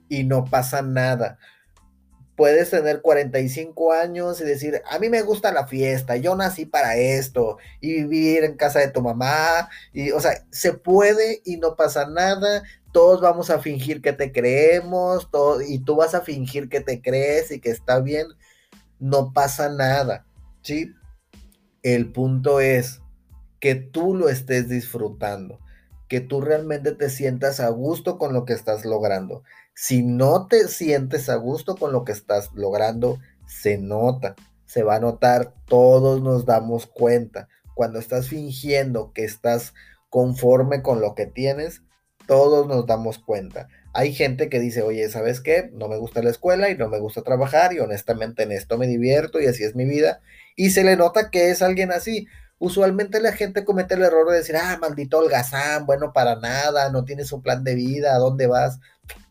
Y 0.09 0.23
no 0.23 0.45
pasa 0.45 0.81
nada. 0.81 1.37
puedes 2.35 2.71
tener 2.71 3.01
45 3.01 3.93
años 3.93 4.41
y 4.41 4.43
decir, 4.43 4.81
a 4.89 4.99
mí 4.99 5.09
me 5.09 5.21
gusta 5.21 5.51
la 5.51 5.67
fiesta, 5.67 6.17
yo 6.17 6.35
nací 6.35 6.65
para 6.65 6.95
esto, 6.95 7.57
y 7.79 8.03
vivir 8.03 8.43
en 8.43 8.57
casa 8.57 8.79
de 8.79 8.89
tu 8.89 9.01
mamá, 9.01 9.69
y 9.91 10.11
o 10.11 10.19
sea, 10.19 10.45
se 10.51 10.73
puede 10.73 11.41
y 11.45 11.57
no 11.57 11.75
pasa 11.75 12.07
nada, 12.07 12.63
todos 12.91 13.21
vamos 13.21 13.49
a 13.49 13.59
fingir 13.59 14.01
que 14.01 14.13
te 14.13 14.31
creemos, 14.31 15.29
todo, 15.31 15.61
y 15.61 15.79
tú 15.79 15.95
vas 15.95 16.15
a 16.15 16.21
fingir 16.21 16.69
que 16.69 16.81
te 16.81 17.01
crees 17.01 17.51
y 17.51 17.59
que 17.59 17.69
está 17.69 17.99
bien, 17.99 18.27
no 18.99 19.31
pasa 19.33 19.69
nada, 19.69 20.25
¿sí? 20.61 20.91
El 21.83 22.11
punto 22.11 22.59
es 22.59 23.01
que 23.59 23.75
tú 23.75 24.15
lo 24.15 24.29
estés 24.29 24.69
disfrutando, 24.69 25.59
que 26.07 26.21
tú 26.21 26.41
realmente 26.41 26.91
te 26.91 27.09
sientas 27.09 27.59
a 27.59 27.69
gusto 27.69 28.17
con 28.17 28.33
lo 28.33 28.45
que 28.45 28.53
estás 28.53 28.85
logrando. 28.85 29.43
Si 29.73 30.03
no 30.03 30.47
te 30.47 30.67
sientes 30.67 31.29
a 31.29 31.35
gusto 31.35 31.75
con 31.75 31.91
lo 31.91 32.03
que 32.03 32.11
estás 32.11 32.51
logrando, 32.53 33.19
se 33.47 33.77
nota, 33.77 34.35
se 34.65 34.83
va 34.83 34.95
a 34.95 34.99
notar, 34.99 35.53
todos 35.65 36.21
nos 36.21 36.45
damos 36.45 36.85
cuenta. 36.85 37.47
Cuando 37.75 37.99
estás 37.99 38.27
fingiendo 38.27 39.11
que 39.13 39.23
estás 39.23 39.73
conforme 40.09 40.83
con 40.83 41.01
lo 41.01 41.15
que 41.15 41.25
tienes, 41.25 41.81
todos 42.27 42.67
nos 42.67 42.85
damos 42.85 43.19
cuenta. 43.19 43.67
Hay 43.93 44.13
gente 44.13 44.49
que 44.49 44.59
dice, 44.59 44.81
oye, 44.81 45.07
¿sabes 45.09 45.41
qué? 45.41 45.69
No 45.73 45.87
me 45.87 45.97
gusta 45.97 46.23
la 46.23 46.31
escuela 46.31 46.69
y 46.69 46.77
no 46.77 46.89
me 46.89 46.99
gusta 46.99 47.21
trabajar 47.21 47.73
y 47.73 47.79
honestamente 47.79 48.43
en 48.43 48.51
esto 48.51 48.77
me 48.77 48.87
divierto 48.87 49.39
y 49.39 49.45
así 49.45 49.63
es 49.63 49.75
mi 49.75 49.85
vida. 49.85 50.21
Y 50.55 50.71
se 50.71 50.83
le 50.83 50.95
nota 50.95 51.29
que 51.29 51.51
es 51.51 51.61
alguien 51.61 51.91
así. 51.91 52.27
Usualmente 52.63 53.19
la 53.19 53.33
gente 53.33 53.65
comete 53.65 53.95
el 53.95 54.03
error 54.03 54.31
de 54.31 54.37
decir, 54.37 54.55
ah, 54.55 54.77
maldito 54.79 55.17
holgazán, 55.17 55.85
bueno, 55.85 56.13
para 56.13 56.37
nada, 56.37 56.89
no 56.91 57.03
tienes 57.03 57.33
un 57.33 57.41
plan 57.41 57.65
de 57.65 57.75
vida, 57.75 58.15
¿a 58.15 58.19
dónde 58.19 58.47
vas? 58.47 58.79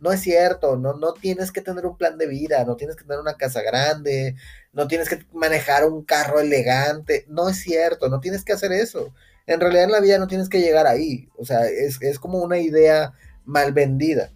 No 0.01 0.13
es 0.13 0.21
cierto, 0.21 0.77
no, 0.77 0.93
no 0.93 1.15
tienes 1.15 1.51
que 1.51 1.63
tener 1.63 1.87
un 1.87 1.97
plan 1.97 2.19
de 2.19 2.27
vida, 2.27 2.63
no 2.67 2.77
tienes 2.77 2.95
que 2.95 3.05
tener 3.05 3.21
una 3.21 3.39
casa 3.39 3.63
grande, 3.63 4.37
no 4.75 4.87
tienes 4.87 5.09
que 5.09 5.25
manejar 5.33 5.87
un 5.87 6.05
carro 6.05 6.41
elegante, 6.41 7.25
no 7.27 7.49
es 7.49 7.57
cierto, 7.57 8.11
no 8.11 8.21
tienes 8.21 8.45
que 8.45 8.53
hacer 8.53 8.71
eso. 8.71 9.15
En 9.47 9.61
realidad 9.61 9.85
en 9.85 9.93
la 9.93 10.01
vida 10.01 10.19
no 10.19 10.27
tienes 10.27 10.51
que 10.51 10.61
llegar 10.61 10.87
ahí, 10.87 11.31
o 11.39 11.47
sea, 11.47 11.65
es, 11.65 12.19
como 12.19 12.37
una 12.41 12.59
idea 12.59 13.15
mal 13.47 13.73
vendida. 13.73 14.31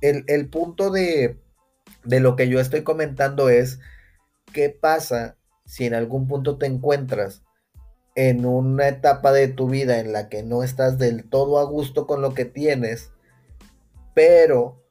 El, 0.00 0.22
el 0.28 0.48
punto 0.48 0.90
de, 0.92 1.40
de 2.04 2.20
lo 2.20 2.36
que 2.36 2.48
yo 2.48 2.60
estoy 2.60 2.84
comentando 2.84 3.48
es, 3.48 3.80
¿qué 4.52 4.70
pasa 4.70 5.36
si 5.66 5.86
en 5.86 5.94
algún 5.94 6.28
punto 6.28 6.56
te 6.56 6.66
encuentras 6.66 7.42
en 8.18 8.44
una 8.44 8.88
etapa 8.88 9.30
de 9.30 9.46
tu 9.46 9.68
vida 9.68 10.00
en 10.00 10.12
la 10.12 10.28
que 10.28 10.42
no 10.42 10.64
estás 10.64 10.98
del 10.98 11.22
todo 11.30 11.60
a 11.60 11.62
gusto 11.62 12.08
con 12.08 12.20
lo 12.20 12.34
que 12.34 12.44
tienes, 12.44 13.12
pero 14.12 14.84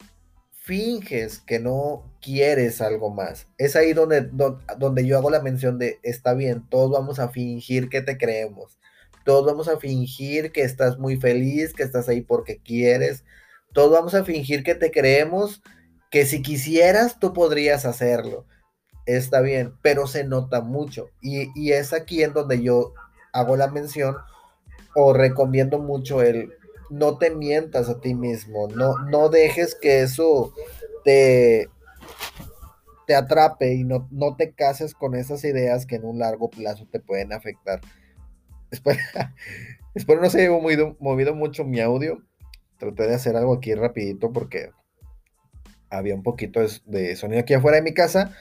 finges 0.54 1.40
que 1.40 1.60
no 1.60 2.10
quieres 2.22 2.80
algo 2.80 3.10
más. 3.10 3.48
Es 3.58 3.76
ahí 3.76 3.92
donde, 3.92 4.30
donde, 4.78 5.06
yo 5.06 5.18
hago 5.18 5.30
la 5.30 5.42
mención 5.42 5.78
de, 5.78 6.00
está 6.04 6.36
bien, 6.36 6.64
todos 6.70 6.90
vamos 6.90 7.20
a 7.20 7.28
fingir 7.28 7.90
que 7.90 8.02
te 8.02 8.18
creemos. 8.18 8.80
Todos 9.26 9.46
vamos 9.46 9.68
a 9.68 9.78
fingir 9.78 10.54
que 10.54 10.62
estás 10.62 10.98
muy 10.98 11.18
feliz, 11.18 11.74
que 11.74 11.84
estás 11.84 12.08
ahí 12.08 12.22
porque 12.22 12.62
quieres. 12.64 13.26
Todos 13.74 13.92
vamos 13.92 14.14
a 14.14 14.24
fingir 14.24 14.64
que 14.64 14.74
te 14.74 14.90
creemos, 14.90 15.62
que 16.12 16.26
si 16.26 16.42
quisieras 16.42 17.20
tú 17.20 17.34
podrías 17.34 17.84
hacerlo. 17.84 18.46
Está 19.06 19.42
bien, 19.42 19.74
pero 19.82 20.08
se 20.08 20.24
nota 20.24 20.62
mucho. 20.62 21.10
Y, 21.22 21.52
y 21.62 21.74
es 21.74 21.92
aquí 21.92 22.24
en 22.24 22.32
donde 22.32 22.62
yo 22.62 22.94
hago 23.34 23.56
la 23.58 23.68
mención 23.68 24.16
o 24.96 25.14
recomiendo 25.14 25.80
mucho 25.80 26.22
el 26.22 26.52
no 26.90 27.18
te 27.18 27.32
mientas 27.32 27.90
a 27.90 28.00
ti 28.00 28.14
mismo, 28.14 28.68
no, 28.70 28.98
no 29.00 29.30
dejes 29.30 29.76
que 29.76 30.02
eso 30.02 30.54
te, 31.04 31.70
te 33.06 33.16
atrape 33.16 33.74
y 33.74 33.84
no, 33.84 34.08
no 34.12 34.36
te 34.36 34.54
cases 34.54 34.94
con 34.94 35.16
esas 35.16 35.44
ideas 35.44 35.86
que 35.86 35.96
en 35.96 36.06
un 36.06 36.20
largo 36.20 36.50
plazo 36.50 36.88
te 36.92 37.00
pueden 37.00 37.34
afectar. 37.34 37.82
Espero, 38.72 39.00
espero 39.96 40.22
no 40.22 40.30
se 40.30 40.42
haya 40.42 40.52
movido, 40.52 40.96
movido 41.00 41.36
mucho 41.36 41.64
mi 41.66 41.80
audio. 41.80 42.24
Traté 42.78 43.08
de 43.08 43.16
hacer 43.16 43.36
algo 43.36 43.54
aquí 43.56 43.74
rapidito 43.74 44.32
porque 44.32 44.72
había 45.90 46.16
un 46.16 46.24
poquito 46.24 46.62
de 46.86 47.16
sonido 47.16 47.42
aquí 47.42 47.54
afuera 47.54 47.78
de 47.78 47.84
mi 47.84 47.94
casa. 47.94 48.36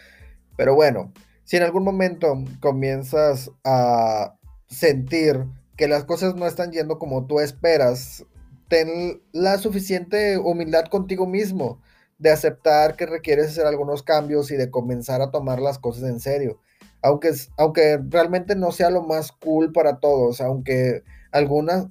Pero 0.57 0.75
bueno, 0.75 1.13
si 1.45 1.57
en 1.57 1.63
algún 1.63 1.85
momento 1.85 2.35
comienzas 2.61 3.51
a 3.65 4.36
sentir 4.69 5.45
que 5.77 5.89
las 5.89 6.05
cosas 6.05 6.35
no 6.35 6.47
están 6.47 6.73
yendo 6.73 6.99
como 6.99 7.27
tú 7.27 7.41
esperas, 7.41 8.25
ten 8.69 9.23
la 9.33 9.59
suficiente 9.59 10.39
humildad 10.39 10.87
contigo 10.87 11.27
mismo 11.27 11.81
de 12.19 12.31
aceptar 12.31 12.97
que 12.97 13.07
requieres 13.07 13.49
hacer 13.49 13.67
algunos 13.67 14.03
cambios 14.03 14.51
y 14.51 14.57
de 14.57 14.71
comenzar 14.71 15.21
a 15.21 15.31
tomar 15.31 15.61
las 15.61 15.79
cosas 15.79 16.05
en 16.05 16.21
serio. 16.21 16.61
Aunque, 17.03 17.33
aunque 17.59 18.01
realmente 18.09 18.57
no 18.57 18.73
sea 18.73 18.91
lo 18.91 19.03
más 19.03 19.33
cool 19.33 19.73
para 19.73 20.01
todos, 20.01 20.41
aunque 20.41 21.05
alguna 21.31 21.91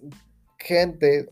gente 0.58 1.30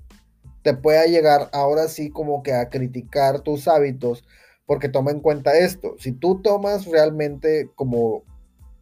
te 0.61 0.73
pueda 0.75 1.05
llegar 1.05 1.49
ahora 1.51 1.87
sí 1.87 2.09
como 2.09 2.43
que 2.43 2.53
a 2.53 2.69
criticar 2.69 3.41
tus 3.41 3.67
hábitos, 3.67 4.23
porque 4.65 4.89
toma 4.89 5.11
en 5.11 5.19
cuenta 5.19 5.57
esto, 5.57 5.95
si 5.97 6.13
tú 6.13 6.41
tomas 6.41 6.85
realmente 6.85 7.69
como 7.75 8.23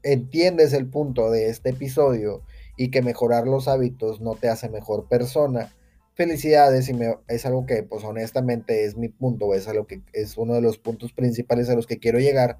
entiendes 0.04 0.74
el 0.74 0.88
punto 0.88 1.32
de 1.32 1.50
este 1.50 1.69
episodio 1.69 2.43
y 2.77 2.91
que 2.91 3.01
mejorar 3.01 3.47
los 3.47 3.67
hábitos 3.67 4.21
no 4.21 4.36
te 4.36 4.49
hace 4.49 4.69
mejor 4.69 5.07
persona, 5.07 5.73
felicidades 6.13 6.89
y 6.89 6.93
me, 6.93 7.17
es 7.27 7.45
algo 7.45 7.65
que 7.65 7.84
pues 7.84 8.03
honestamente 8.03 8.86
es 8.86 8.97
mi 8.97 9.10
punto, 9.10 9.53
es 9.53 9.67
algo 9.67 9.88
que 9.88 10.01
es 10.13 10.38
uno 10.38 10.53
de 10.53 10.62
los 10.62 10.77
puntos 10.77 11.13
principales 11.13 11.69
a 11.69 11.75
los 11.75 11.88
que 11.88 11.99
quiero 11.99 12.19
llegar. 12.19 12.60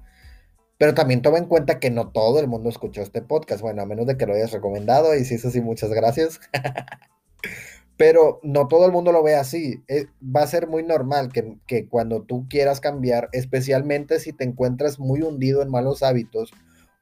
Pero 0.78 0.94
también 0.94 1.22
toma 1.22 1.38
en 1.38 1.46
cuenta 1.46 1.78
que 1.78 1.90
no 1.90 2.10
todo 2.10 2.40
el 2.40 2.48
mundo 2.48 2.68
escuchó 2.68 3.02
este 3.02 3.22
podcast, 3.22 3.62
bueno, 3.62 3.82
a 3.82 3.86
menos 3.86 4.06
de 4.06 4.16
que 4.16 4.26
lo 4.26 4.34
hayas 4.34 4.50
recomendado 4.50 5.14
y 5.14 5.24
si 5.24 5.34
es 5.34 5.44
así, 5.44 5.60
muchas 5.60 5.90
gracias. 5.90 6.40
Pero 7.96 8.40
no 8.42 8.66
todo 8.66 8.86
el 8.86 8.90
mundo 8.90 9.12
lo 9.12 9.22
ve 9.22 9.36
así. 9.36 9.84
Eh, 9.86 10.06
va 10.24 10.42
a 10.42 10.46
ser 10.48 10.66
muy 10.66 10.82
normal 10.82 11.30
que, 11.32 11.56
que 11.68 11.86
cuando 11.86 12.22
tú 12.22 12.46
quieras 12.48 12.80
cambiar, 12.80 13.28
especialmente 13.30 14.18
si 14.18 14.32
te 14.32 14.42
encuentras 14.42 14.98
muy 14.98 15.22
hundido 15.22 15.62
en 15.62 15.70
malos 15.70 16.02
hábitos, 16.02 16.52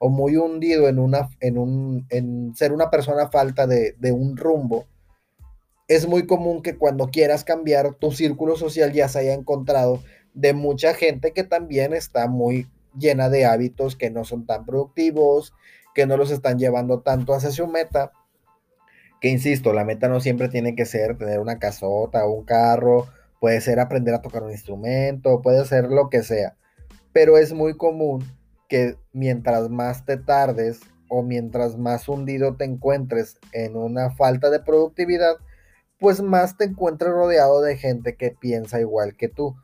o 0.03 0.09
muy 0.09 0.35
hundido 0.35 0.89
en, 0.89 0.97
una, 0.97 1.29
en, 1.41 1.59
un, 1.59 2.07
en 2.09 2.55
ser 2.55 2.73
una 2.73 2.89
persona 2.89 3.29
falta 3.29 3.67
de, 3.67 3.93
de 3.99 4.11
un 4.11 4.35
rumbo, 4.35 4.87
es 5.87 6.07
muy 6.07 6.25
común 6.25 6.63
que 6.63 6.75
cuando 6.75 7.09
quieras 7.09 7.43
cambiar 7.43 7.93
tu 7.93 8.11
círculo 8.11 8.55
social 8.55 8.93
ya 8.93 9.07
se 9.07 9.19
haya 9.19 9.35
encontrado 9.35 10.01
de 10.33 10.55
mucha 10.55 10.95
gente 10.95 11.33
que 11.33 11.43
también 11.43 11.93
está 11.93 12.27
muy 12.27 12.67
llena 12.97 13.29
de 13.29 13.45
hábitos 13.45 13.95
que 13.95 14.09
no 14.09 14.23
son 14.23 14.47
tan 14.47 14.65
productivos, 14.65 15.53
que 15.93 16.07
no 16.07 16.17
los 16.17 16.31
están 16.31 16.57
llevando 16.57 17.01
tanto 17.01 17.35
hacia 17.35 17.51
su 17.51 17.67
meta. 17.67 18.11
Que 19.19 19.29
insisto, 19.29 19.71
la 19.71 19.85
meta 19.85 20.07
no 20.07 20.19
siempre 20.19 20.49
tiene 20.49 20.75
que 20.75 20.87
ser 20.87 21.15
tener 21.15 21.39
una 21.39 21.59
casota 21.59 22.25
o 22.25 22.31
un 22.31 22.43
carro, 22.43 23.07
puede 23.39 23.61
ser 23.61 23.79
aprender 23.79 24.15
a 24.15 24.23
tocar 24.23 24.41
un 24.41 24.51
instrumento, 24.51 25.43
puede 25.43 25.63
ser 25.65 25.91
lo 25.91 26.09
que 26.09 26.23
sea. 26.23 26.55
Pero 27.13 27.37
es 27.37 27.53
muy 27.53 27.77
común 27.77 28.25
que 28.71 28.95
mientras 29.11 29.69
más 29.69 30.05
te 30.05 30.15
tardes 30.15 30.79
o 31.09 31.23
mientras 31.23 31.77
más 31.77 32.07
hundido 32.07 32.55
te 32.55 32.63
encuentres 32.63 33.37
en 33.51 33.75
una 33.75 34.11
falta 34.11 34.49
de 34.49 34.61
productividad, 34.61 35.35
pues 35.99 36.21
más 36.21 36.55
te 36.55 36.63
encuentres 36.63 37.11
rodeado 37.11 37.61
de 37.61 37.75
gente 37.75 38.15
que 38.15 38.31
piensa 38.31 38.79
igual 38.79 39.17
que 39.17 39.27
tú. 39.27 39.57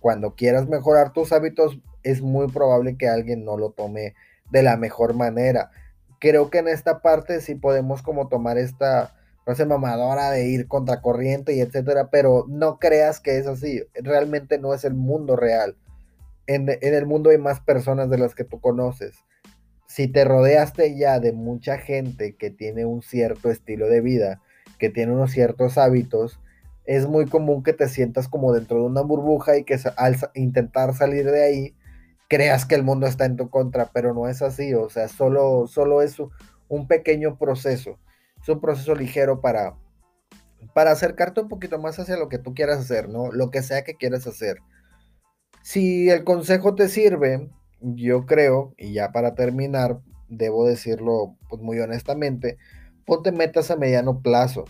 Cuando 0.00 0.34
quieras 0.34 0.66
mejorar 0.66 1.12
tus 1.12 1.30
hábitos, 1.32 1.78
es 2.02 2.22
muy 2.22 2.48
probable 2.48 2.96
que 2.96 3.06
alguien 3.06 3.44
no 3.44 3.58
lo 3.58 3.72
tome 3.72 4.14
de 4.50 4.62
la 4.62 4.78
mejor 4.78 5.12
manera. 5.12 5.70
Creo 6.18 6.48
que 6.48 6.56
en 6.56 6.68
esta 6.68 7.02
parte 7.02 7.42
sí 7.42 7.56
podemos 7.56 8.00
como 8.00 8.28
tomar 8.28 8.56
esta 8.56 9.14
frase 9.44 9.66
mamadora 9.66 10.30
de 10.30 10.46
ir 10.46 10.68
contra 10.68 11.02
corriente 11.02 11.54
y 11.54 11.60
etcétera, 11.60 12.08
pero 12.10 12.46
no 12.48 12.78
creas 12.78 13.20
que 13.20 13.36
es 13.36 13.46
así. 13.46 13.82
Realmente 13.92 14.58
no 14.58 14.72
es 14.72 14.86
el 14.86 14.94
mundo 14.94 15.36
real 15.36 15.76
en, 16.46 16.68
el 16.68 17.06
mundo 17.06 17.30
hay 17.30 17.38
más 17.38 17.60
personas 17.60 18.10
de 18.10 18.18
las 18.18 18.34
que 18.34 18.44
tú 18.44 18.60
conoces. 18.60 19.16
Si 19.86 20.08
te 20.08 20.24
rodeaste 20.24 20.96
ya 20.96 21.20
de 21.20 21.32
mucha 21.32 21.78
gente 21.78 22.36
que 22.36 22.50
tiene 22.50 22.84
un 22.84 23.02
cierto 23.02 23.50
estilo 23.50 23.88
de 23.88 24.00
vida, 24.00 24.42
que 24.78 24.90
tiene 24.90 25.12
unos 25.12 25.30
ciertos 25.30 25.78
hábitos, 25.78 26.40
es 26.84 27.06
muy 27.06 27.26
común 27.26 27.62
que 27.62 27.72
te 27.72 27.88
sientas 27.88 28.28
como 28.28 28.52
dentro 28.52 28.78
de 28.78 28.84
una 28.84 29.00
burbuja 29.00 29.56
y 29.56 29.64
que 29.64 29.78
al 29.96 30.16
intentar 30.34 30.94
salir 30.94 31.30
de 31.30 31.44
ahí 31.44 31.74
creas 32.28 32.66
que 32.66 32.74
el 32.74 32.82
mundo 32.82 33.06
está 33.06 33.24
en 33.24 33.36
tu 33.36 33.48
contra, 33.48 33.90
pero 33.92 34.12
no 34.12 34.28
es 34.28 34.42
así, 34.42 34.74
o 34.74 34.90
sea, 34.90 35.08
solo, 35.08 35.66
solo 35.66 36.02
es 36.02 36.16
un 36.68 36.88
pequeño 36.88 37.38
proceso, 37.38 37.98
es 38.42 38.48
un 38.48 38.60
proceso 38.60 38.94
ligero 38.94 39.40
para, 39.40 39.76
para 40.74 40.90
acercarte 40.90 41.40
un 41.40 41.48
poquito 41.48 41.78
más 41.78 41.98
hacia 41.98 42.16
lo 42.16 42.28
que 42.28 42.38
tú 42.38 42.54
quieras 42.54 42.80
hacer, 42.80 43.08
¿no? 43.08 43.30
Lo 43.32 43.50
que 43.50 43.62
sea 43.62 43.84
que 43.84 43.94
quieras 43.94 44.26
hacer. 44.26 44.58
Si 45.64 46.10
el 46.10 46.24
consejo 46.24 46.74
te 46.74 46.90
sirve, 46.90 47.48
yo 47.80 48.26
creo, 48.26 48.74
y 48.76 48.92
ya 48.92 49.12
para 49.12 49.34
terminar, 49.34 49.98
debo 50.28 50.66
decirlo 50.66 51.38
pues, 51.48 51.62
muy 51.62 51.80
honestamente, 51.80 52.58
ponte 53.06 53.32
metas 53.32 53.70
a 53.70 53.76
mediano 53.76 54.20
plazo. 54.20 54.66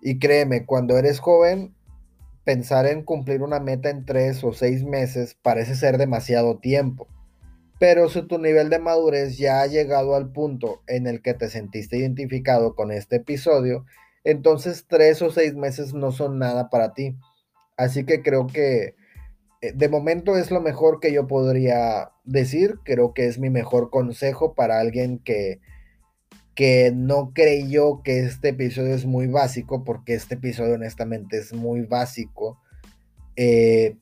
Y 0.00 0.20
créeme, 0.20 0.64
cuando 0.64 0.96
eres 0.96 1.18
joven, 1.18 1.74
pensar 2.44 2.86
en 2.86 3.02
cumplir 3.02 3.42
una 3.42 3.58
meta 3.58 3.90
en 3.90 4.04
tres 4.04 4.44
o 4.44 4.52
seis 4.52 4.84
meses 4.84 5.36
parece 5.42 5.74
ser 5.74 5.98
demasiado 5.98 6.58
tiempo. 6.60 7.08
Pero 7.80 8.08
si 8.08 8.22
tu 8.22 8.38
nivel 8.38 8.70
de 8.70 8.78
madurez 8.78 9.38
ya 9.38 9.60
ha 9.60 9.66
llegado 9.66 10.14
al 10.14 10.30
punto 10.30 10.82
en 10.86 11.08
el 11.08 11.20
que 11.20 11.34
te 11.34 11.50
sentiste 11.50 11.96
identificado 11.96 12.76
con 12.76 12.92
este 12.92 13.16
episodio, 13.16 13.86
entonces 14.22 14.86
tres 14.86 15.20
o 15.20 15.32
seis 15.32 15.56
meses 15.56 15.94
no 15.94 16.12
son 16.12 16.38
nada 16.38 16.70
para 16.70 16.94
ti. 16.94 17.16
Así 17.76 18.04
que 18.04 18.22
creo 18.22 18.46
que 18.46 18.99
de 19.60 19.88
momento 19.88 20.36
es 20.36 20.50
lo 20.50 20.60
mejor 20.60 21.00
que 21.00 21.12
yo 21.12 21.26
podría 21.26 22.12
decir. 22.24 22.78
Creo 22.84 23.14
que 23.14 23.26
es 23.26 23.38
mi 23.38 23.50
mejor 23.50 23.90
consejo 23.90 24.54
para 24.54 24.80
alguien 24.80 25.18
que, 25.18 25.60
que 26.54 26.92
no 26.94 27.32
creyó 27.34 28.02
que 28.02 28.20
este 28.20 28.50
episodio 28.50 28.94
es 28.94 29.06
muy 29.06 29.26
básico, 29.26 29.84
porque 29.84 30.14
este 30.14 30.34
episodio 30.36 30.74
honestamente 30.74 31.38
es 31.38 31.52
muy 31.52 31.82
básico. 31.82 32.60
Eh, 33.36 33.96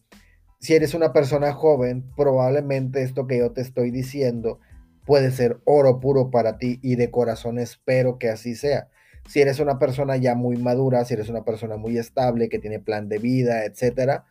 si 0.61 0.75
eres 0.75 0.94
una 0.94 1.12
persona 1.12 1.53
joven, 1.53 2.05
probablemente 2.16 3.03
esto 3.03 3.27
que 3.27 3.38
yo 3.38 3.53
te 3.53 3.61
estoy 3.61 3.90
diciendo 3.90 4.59
puede 5.07 5.31
ser 5.31 5.59
oro 5.64 6.01
puro 6.01 6.31
para 6.31 6.59
ti 6.59 6.81
y 6.83 6.97
de 6.97 7.11
corazón 7.11 7.59
espero 7.59 8.18
que 8.18 8.29
así 8.29 8.55
sea. 8.55 8.88
Si 9.27 9.40
eres 9.40 9.59
una 9.59 9.79
persona 9.79 10.16
ya 10.16 10.35
muy 10.35 10.57
madura, 10.57 11.05
si 11.05 11.14
eres 11.14 11.29
una 11.29 11.44
persona 11.44 11.77
muy 11.77 11.97
estable, 11.97 12.49
que 12.49 12.59
tiene 12.59 12.79
plan 12.79 13.09
de 13.09 13.18
vida, 13.18 13.64
etcétera, 13.64 14.27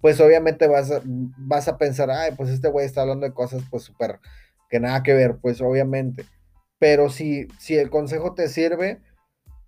pues 0.00 0.20
obviamente 0.20 0.66
vas 0.66 0.90
a, 0.90 1.00
vas 1.04 1.68
a 1.68 1.78
pensar, 1.78 2.10
ay, 2.10 2.32
pues 2.36 2.50
este 2.50 2.68
güey 2.68 2.86
está 2.86 3.02
hablando 3.02 3.26
de 3.26 3.34
cosas 3.34 3.62
pues 3.70 3.84
súper 3.84 4.20
que 4.70 4.80
nada 4.80 5.02
que 5.02 5.14
ver, 5.14 5.38
pues 5.40 5.60
obviamente. 5.60 6.24
Pero 6.78 7.08
si, 7.08 7.48
si 7.58 7.76
el 7.76 7.90
consejo 7.90 8.34
te 8.34 8.48
sirve, 8.48 9.00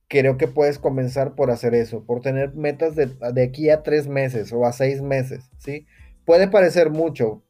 creo 0.09 0.37
que 0.37 0.49
puedes 0.49 0.79
comenzar 0.79 1.35
por 1.35 1.51
hacer 1.51 1.75
eso, 1.75 2.05
por 2.05 2.21
tener 2.21 2.55
metas 2.55 2.95
de, 2.95 3.07
de 3.07 3.43
aquí 3.43 3.71
a 3.71 3.83
tres 3.83 4.09
meses 4.09 4.53
o 4.53 4.67
a 4.67 4.73
seis 4.73 5.01
meses, 5.03 5.51
¿sí? 5.59 5.87
Puede 6.25 6.49
parecer 6.49 6.91
mucho, 6.91 7.43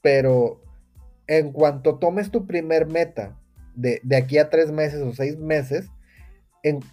pero 0.00 0.62
en 1.26 1.52
cuanto 1.52 1.98
tomes 1.98 2.30
tu 2.30 2.46
primer 2.46 2.86
meta 2.86 3.38
de, 3.74 4.00
aquí 4.16 4.38
a 4.38 4.50
tres 4.50 4.70
meses 4.70 5.00
o 5.00 5.12
seis 5.12 5.38
meses 5.38 5.90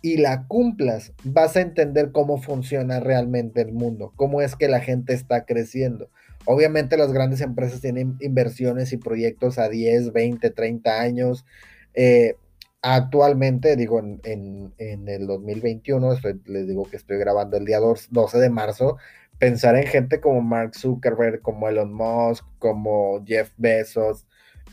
y 0.02 0.18
la 0.18 0.48
cumplas, 0.48 1.14
vas 1.24 1.56
a 1.56 1.62
entender 1.62 2.12
cómo 2.12 2.42
funciona 2.42 3.00
realmente 3.00 3.62
el 3.62 3.72
mundo, 3.72 4.12
cómo 4.16 4.42
es 4.42 4.56
que 4.56 4.68
la 4.68 4.82
gente 4.82 5.14
está 5.14 5.46
creciendo. 5.46 6.10
Obviamente 6.46 6.98
las 6.98 7.14
grandes 7.14 7.42
empresas 7.42 7.82
tienen 7.82 8.18
inversiones 8.20 8.92
y 8.92 8.98
proyectos 8.98 9.60
a 9.60 9.70
10, 9.70 10.12
20, 10.12 10.50
30 10.50 11.00
años. 11.00 11.46
Eh, 11.94 12.36
actualmente, 12.82 13.76
digo, 13.76 14.00
en, 14.00 14.74
el 14.78 15.28
2021, 15.28 16.18
les 16.46 16.68
digo 16.68 16.84
que 16.90 16.98
estoy 16.98 17.18
grabando 17.18 17.58
el 17.58 17.66
día 17.66 17.80
12 17.80 18.40
de 18.40 18.50
marzo, 18.50 18.98
pensar 19.38 19.76
en 19.76 19.88
gente 19.88 20.20
como 20.20 20.42
Mark 20.42 20.76
Zuckerberg, 20.76 21.42
como 21.42 21.70
Elon 21.70 21.94
Musk, 21.94 22.46
como 22.60 23.24
Jeff 23.26 23.52
Bezos, 23.58 24.26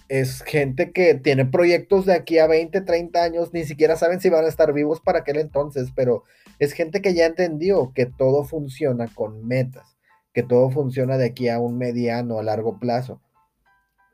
es 0.08 0.42
gente 0.42 0.92
que 0.92 1.14
tiene 1.14 1.44
proyectos 1.44 2.06
de 2.06 2.14
aquí 2.14 2.38
a 2.38 2.46
20, 2.46 2.80
30 2.80 3.22
años, 3.22 3.52
ni 3.52 3.64
siquiera 3.64 3.96
saben 3.96 4.20
si 4.20 4.30
van 4.30 4.44
a 4.44 4.48
estar 4.48 4.72
vivos 4.72 5.00
para 5.00 5.20
aquel 5.20 5.36
entonces, 5.36 5.90
pero 5.94 6.24
es 6.58 6.72
gente 6.72 7.02
que 7.02 7.14
ya 7.14 7.26
entendió 7.26 7.92
que 7.94 8.06
todo 8.06 8.44
funciona 8.44 9.06
con 9.14 9.46
metas, 9.46 9.96
que 10.32 10.42
todo 10.42 10.70
funciona 10.70 11.18
de 11.18 11.26
aquí 11.26 11.48
a 11.48 11.58
un 11.58 11.76
mediano, 11.76 12.38
a 12.38 12.42
largo 12.42 12.78
plazo. 12.78 13.20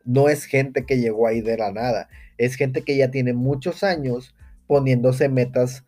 No 0.05 0.29
es 0.29 0.45
gente 0.45 0.85
que 0.85 0.99
llegó 0.99 1.27
ahí 1.27 1.41
de 1.41 1.57
la 1.57 1.71
nada, 1.73 2.09
es 2.39 2.57
gente 2.57 2.83
que 2.83 2.97
ya 2.97 3.11
tiene 3.11 3.33
muchos 3.33 3.85
años 3.85 4.35
poniéndose 4.67 5.29
metas 5.29 5.85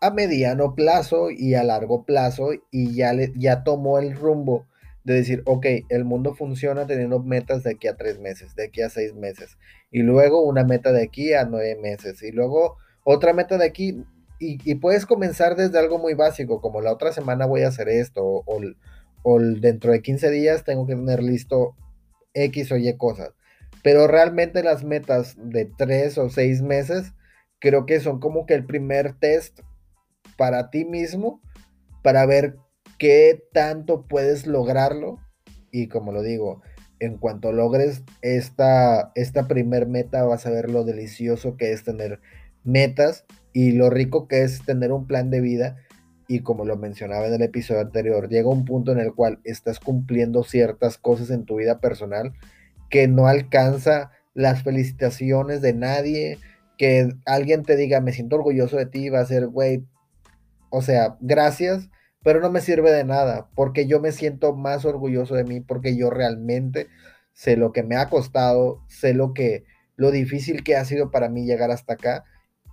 a 0.00 0.10
mediano 0.10 0.74
plazo 0.74 1.30
y 1.30 1.54
a 1.54 1.62
largo 1.62 2.04
plazo 2.04 2.50
y 2.70 2.94
ya, 2.94 3.12
le, 3.12 3.32
ya 3.36 3.62
tomó 3.62 3.98
el 3.98 4.16
rumbo 4.16 4.66
de 5.04 5.14
decir, 5.14 5.42
ok, 5.46 5.66
el 5.88 6.04
mundo 6.04 6.34
funciona 6.34 6.86
teniendo 6.86 7.20
metas 7.20 7.62
de 7.62 7.72
aquí 7.72 7.88
a 7.88 7.96
tres 7.96 8.18
meses, 8.20 8.54
de 8.54 8.64
aquí 8.64 8.82
a 8.82 8.88
seis 8.88 9.14
meses, 9.14 9.58
y 9.90 10.02
luego 10.02 10.42
una 10.42 10.64
meta 10.64 10.92
de 10.92 11.02
aquí 11.02 11.34
a 11.34 11.44
nueve 11.44 11.76
meses, 11.80 12.22
y 12.22 12.30
luego 12.32 12.76
otra 13.04 13.32
meta 13.32 13.58
de 13.58 13.64
aquí, 13.64 14.04
y, 14.38 14.74
puedes 14.76 15.06
comenzar 15.06 15.54
desde 15.54 15.78
algo 15.78 15.98
muy 15.98 16.14
básico, 16.14 16.60
como 16.60 16.80
la 16.80 16.92
otra 16.92 17.12
semana 17.12 17.46
voy 17.46 17.62
a 17.62 17.68
hacer 17.68 17.88
esto, 17.88 18.24
o, 18.24 18.60
o 19.22 19.40
dentro 19.40 19.92
de 19.92 20.02
15 20.02 20.30
días 20.30 20.64
tengo 20.64 20.84
que 20.84 20.96
tener 20.96 21.22
listo 21.22 21.76
X 22.34 22.72
o 22.72 22.76
Y 22.76 22.96
cosas. 22.96 23.34
Pero 23.84 24.08
realmente 24.08 24.64
las 24.64 24.82
metas 24.82 25.36
de 25.38 25.64
tres 25.64 26.18
o 26.18 26.28
seis 26.28 26.60
meses, 26.60 27.12
creo 27.60 27.86
que 27.86 28.00
son 28.00 28.18
como 28.18 28.44
que 28.44 28.54
el 28.54 28.64
primer 28.64 29.14
test 29.14 29.60
para 30.36 30.70
ti 30.70 30.84
mismo 30.84 31.40
para 32.02 32.26
ver 32.26 32.56
qué 33.02 33.48
tanto 33.52 34.06
puedes 34.06 34.46
lograrlo. 34.46 35.18
Y 35.72 35.88
como 35.88 36.12
lo 36.12 36.22
digo, 36.22 36.62
en 37.00 37.18
cuanto 37.18 37.50
logres 37.50 38.04
esta, 38.20 39.10
esta 39.16 39.44
meta, 39.88 40.22
vas 40.22 40.46
a 40.46 40.50
ver 40.50 40.70
lo 40.70 40.84
delicioso 40.84 41.56
que 41.56 41.72
es 41.72 41.82
tener 41.82 42.20
metas 42.62 43.24
y 43.52 43.72
lo 43.72 43.90
rico 43.90 44.28
que 44.28 44.44
es 44.44 44.64
tener 44.64 44.92
un 44.92 45.08
plan 45.08 45.30
de 45.30 45.40
vida. 45.40 45.78
Y 46.28 46.42
como 46.42 46.64
lo 46.64 46.76
mencionaba 46.76 47.26
en 47.26 47.34
el 47.34 47.42
episodio 47.42 47.80
anterior, 47.80 48.28
llega 48.28 48.48
un 48.48 48.64
punto 48.64 48.92
en 48.92 49.00
el 49.00 49.12
cual 49.14 49.40
estás 49.42 49.80
cumpliendo 49.80 50.44
ciertas 50.44 50.96
cosas 50.96 51.30
en 51.30 51.44
tu 51.44 51.56
vida 51.56 51.80
personal 51.80 52.34
que 52.88 53.08
no 53.08 53.26
alcanza 53.26 54.12
las 54.32 54.62
felicitaciones 54.62 55.60
de 55.60 55.74
nadie, 55.74 56.38
que 56.78 57.08
alguien 57.26 57.64
te 57.64 57.74
diga, 57.74 58.00
me 58.00 58.12
siento 58.12 58.36
orgulloso 58.36 58.76
de 58.76 58.86
ti, 58.86 59.08
va 59.08 59.18
a 59.18 59.26
ser, 59.26 59.48
güey, 59.48 59.84
o 60.70 60.82
sea, 60.82 61.16
gracias, 61.20 61.88
pero 62.22 62.40
no 62.40 62.50
me 62.50 62.60
sirve 62.60 62.90
de 62.90 63.04
nada, 63.04 63.48
porque 63.54 63.86
yo 63.86 64.00
me 64.00 64.12
siento 64.12 64.54
más 64.54 64.84
orgulloso 64.84 65.34
de 65.34 65.44
mí, 65.44 65.60
porque 65.60 65.96
yo 65.96 66.10
realmente 66.10 66.88
sé 67.32 67.56
lo 67.56 67.72
que 67.72 67.82
me 67.82 67.96
ha 67.96 68.08
costado, 68.08 68.82
sé 68.88 69.14
lo 69.14 69.32
que, 69.32 69.64
lo 69.96 70.10
difícil 70.10 70.62
que 70.62 70.76
ha 70.76 70.84
sido 70.84 71.10
para 71.10 71.28
mí 71.28 71.44
llegar 71.44 71.70
hasta 71.70 71.94
acá, 71.94 72.24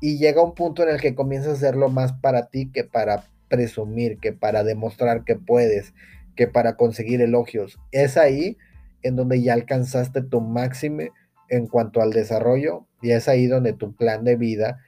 y 0.01 0.17
llega 0.17 0.43
un 0.43 0.53
punto 0.53 0.83
en 0.83 0.89
el 0.89 1.01
que 1.01 1.15
comienzas 1.15 1.51
a 1.51 1.55
hacerlo 1.55 1.89
más 1.89 2.13
para 2.13 2.47
ti 2.47 2.71
que 2.71 2.83
para 2.83 3.25
presumir, 3.49 4.17
que 4.19 4.31
para 4.31 4.63
demostrar 4.63 5.23
que 5.23 5.35
puedes, 5.35 5.93
que 6.35 6.47
para 6.47 6.75
conseguir 6.77 7.21
elogios. 7.21 7.79
Es 7.91 8.15
ahí 8.15 8.57
en 9.01 9.15
donde 9.15 9.41
ya 9.41 9.53
alcanzaste 9.53 10.21
tu 10.21 10.41
máximo 10.41 11.03
en 11.49 11.67
cuanto 11.67 12.01
al 12.01 12.11
desarrollo 12.11 12.85
y 13.01 13.11
es 13.11 13.27
ahí 13.27 13.47
donde 13.47 13.73
tu 13.73 13.93
plan 13.95 14.23
de 14.23 14.35
vida 14.35 14.79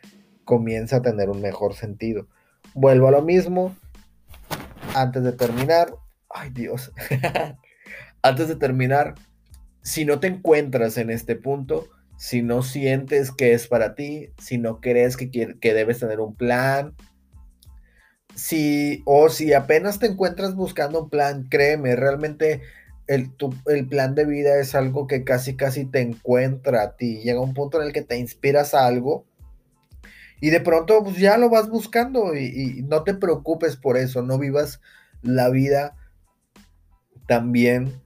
comienza 0.46 0.98
a 0.98 1.02
tener 1.02 1.30
un 1.30 1.42
mejor 1.42 1.74
sentido. 1.74 2.28
Vuelvo 2.74 3.08
a 3.08 3.12
lo 3.12 3.22
mismo. 3.22 3.76
Antes 4.94 5.24
de 5.24 5.32
terminar, 5.32 5.96
ay 6.30 6.50
Dios, 6.50 6.92
antes 8.22 8.48
de 8.48 8.56
terminar, 8.56 9.16
si 9.82 10.06
no 10.06 10.20
te 10.20 10.28
encuentras 10.28 10.98
en 10.98 11.10
este 11.10 11.36
punto, 11.36 11.88
si 12.18 12.42
no 12.42 12.62
sientes 12.62 13.32
que 13.32 13.54
es 13.54 13.68
para 13.68 13.96
ti, 13.96 14.30
si 14.38 14.58
no 14.58 14.80
crees 14.80 15.18
que, 15.18 15.32
que 15.32 15.74
debes 15.74 16.00
tener 16.00 16.20
un 16.20 16.36
plan, 16.36 16.94
si 18.36 19.02
o 19.06 19.30
si 19.30 19.54
apenas 19.54 20.00
te 20.00 20.08
encuentras 20.08 20.56
buscando 20.56 21.04
un 21.04 21.10
plan, 21.10 21.48
créeme, 21.50 21.96
realmente 21.96 22.62
el, 23.08 23.32
el 23.68 23.88
plan 23.88 24.16
de 24.16 24.26
vida 24.26 24.60
es 24.60 24.76
algo 24.76 25.08
que 25.08 25.24
casi 25.24 25.56
casi 25.56 25.86
te 25.86 26.02
encuentra 26.02 26.84
a 26.84 26.96
ti. 26.96 27.22
Llega 27.22 27.42
un 27.42 27.54
punto 27.54 27.82
en 27.82 27.88
el 27.88 27.94
que 27.94 28.04
te 28.04 28.18
inspiras 28.18 28.74
a 28.74 28.86
algo 28.86 29.26
y 30.42 30.50
de 30.50 30.60
pronto 30.60 31.04
pues 31.04 31.18
ya 31.18 31.38
lo 31.38 31.50
vas 31.50 31.70
buscando 31.70 32.36
y, 32.36 32.84
no 32.90 33.04
te 33.04 33.14
preocupes 33.14 33.78
por 33.78 33.96
eso, 33.96 34.24
no 34.24 34.38
vivas 34.40 34.82
la 35.22 35.50
vida 35.50 35.96
también 37.28 38.02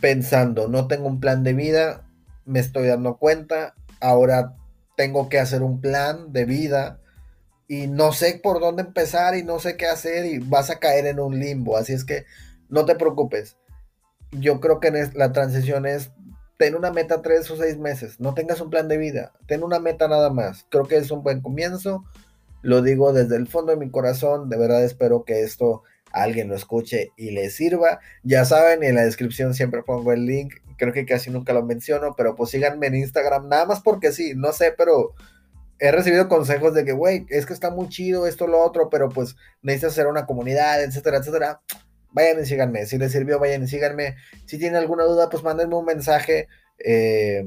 pensando, 0.00 0.68
no 0.68 0.88
tengo 0.88 1.06
un 1.06 1.20
plan 1.20 1.44
de 1.44 1.54
vida, 1.54 2.04
me 2.44 2.58
estoy 2.58 2.88
dando 2.88 3.18
cuenta, 3.18 3.74
ahora 4.00 4.56
tengo 4.96 5.28
que 5.28 5.38
hacer 5.38 5.62
un 5.62 5.80
plan 5.80 6.32
de 6.32 6.44
vida 6.44 7.00
y 7.68 7.86
no 7.86 8.12
sé 8.12 8.40
por 8.42 8.60
dónde 8.60 8.82
empezar 8.82 9.36
y 9.36 9.44
no 9.44 9.60
sé 9.60 9.76
qué 9.76 9.86
hacer 9.86 10.26
y 10.26 10.40
vas 10.40 10.70
a 10.70 10.80
caer 10.80 11.06
en 11.06 11.20
un 11.20 11.38
limbo, 11.38 11.76
así 11.76 11.92
es 11.92 12.04
que 12.04 12.26
no 12.68 12.84
te 12.84 12.96
preocupes. 12.96 13.56
Yo 14.32 14.60
creo 14.60 14.80
que 14.80 14.90
la 15.14 15.32
transición 15.32 15.86
es 15.86 16.10
ten 16.56 16.74
una 16.74 16.92
meta 16.92 17.22
tres 17.22 17.50
o 17.50 17.56
seis 17.56 17.78
meses, 17.78 18.20
no 18.20 18.34
tengas 18.34 18.60
un 18.60 18.70
plan 18.70 18.88
de 18.88 18.98
vida, 18.98 19.32
ten 19.46 19.62
una 19.62 19.78
meta 19.78 20.08
nada 20.08 20.30
más. 20.30 20.66
Creo 20.70 20.84
que 20.84 20.96
es 20.96 21.10
un 21.10 21.22
buen 21.22 21.40
comienzo, 21.40 22.04
lo 22.62 22.82
digo 22.82 23.12
desde 23.12 23.36
el 23.36 23.48
fondo 23.48 23.72
de 23.72 23.78
mi 23.78 23.90
corazón, 23.90 24.48
de 24.48 24.58
verdad 24.58 24.84
espero 24.84 25.24
que 25.24 25.42
esto 25.42 25.82
alguien 26.12 26.48
lo 26.48 26.54
escuche 26.54 27.10
y 27.16 27.30
le 27.30 27.50
sirva. 27.50 28.00
Ya 28.22 28.44
saben, 28.44 28.82
en 28.82 28.94
la 28.94 29.04
descripción 29.04 29.54
siempre 29.54 29.82
pongo 29.82 30.12
el 30.12 30.26
link, 30.26 30.54
creo 30.76 30.92
que 30.92 31.06
casi 31.06 31.30
nunca 31.30 31.52
lo 31.52 31.64
menciono, 31.64 32.14
pero 32.16 32.34
pues 32.36 32.50
síganme 32.50 32.86
en 32.86 32.96
Instagram, 32.96 33.48
nada 33.48 33.66
más 33.66 33.80
porque 33.80 34.12
sí, 34.12 34.34
no 34.36 34.52
sé, 34.52 34.72
pero 34.76 35.14
he 35.78 35.90
recibido 35.90 36.28
consejos 36.28 36.74
de 36.74 36.84
que, 36.84 36.92
güey, 36.92 37.26
es 37.28 37.46
que 37.46 37.52
está 37.52 37.70
muy 37.70 37.88
chido 37.88 38.26
esto, 38.26 38.46
lo 38.46 38.62
otro, 38.62 38.88
pero 38.88 39.08
pues 39.08 39.36
necesitas 39.62 39.92
hacer 39.92 40.06
una 40.06 40.26
comunidad, 40.26 40.82
etcétera, 40.84 41.18
etcétera 41.18 41.60
vayan 42.12 42.40
y 42.40 42.46
síganme. 42.46 42.86
Si 42.86 42.98
les 42.98 43.12
sirvió, 43.12 43.38
vayan 43.38 43.64
y 43.64 43.66
síganme. 43.66 44.16
Si 44.46 44.58
tienen 44.58 44.76
alguna 44.76 45.04
duda, 45.04 45.28
pues 45.28 45.42
mándenme 45.42 45.74
un 45.74 45.84
mensaje. 45.84 46.48
Eh, 46.78 47.44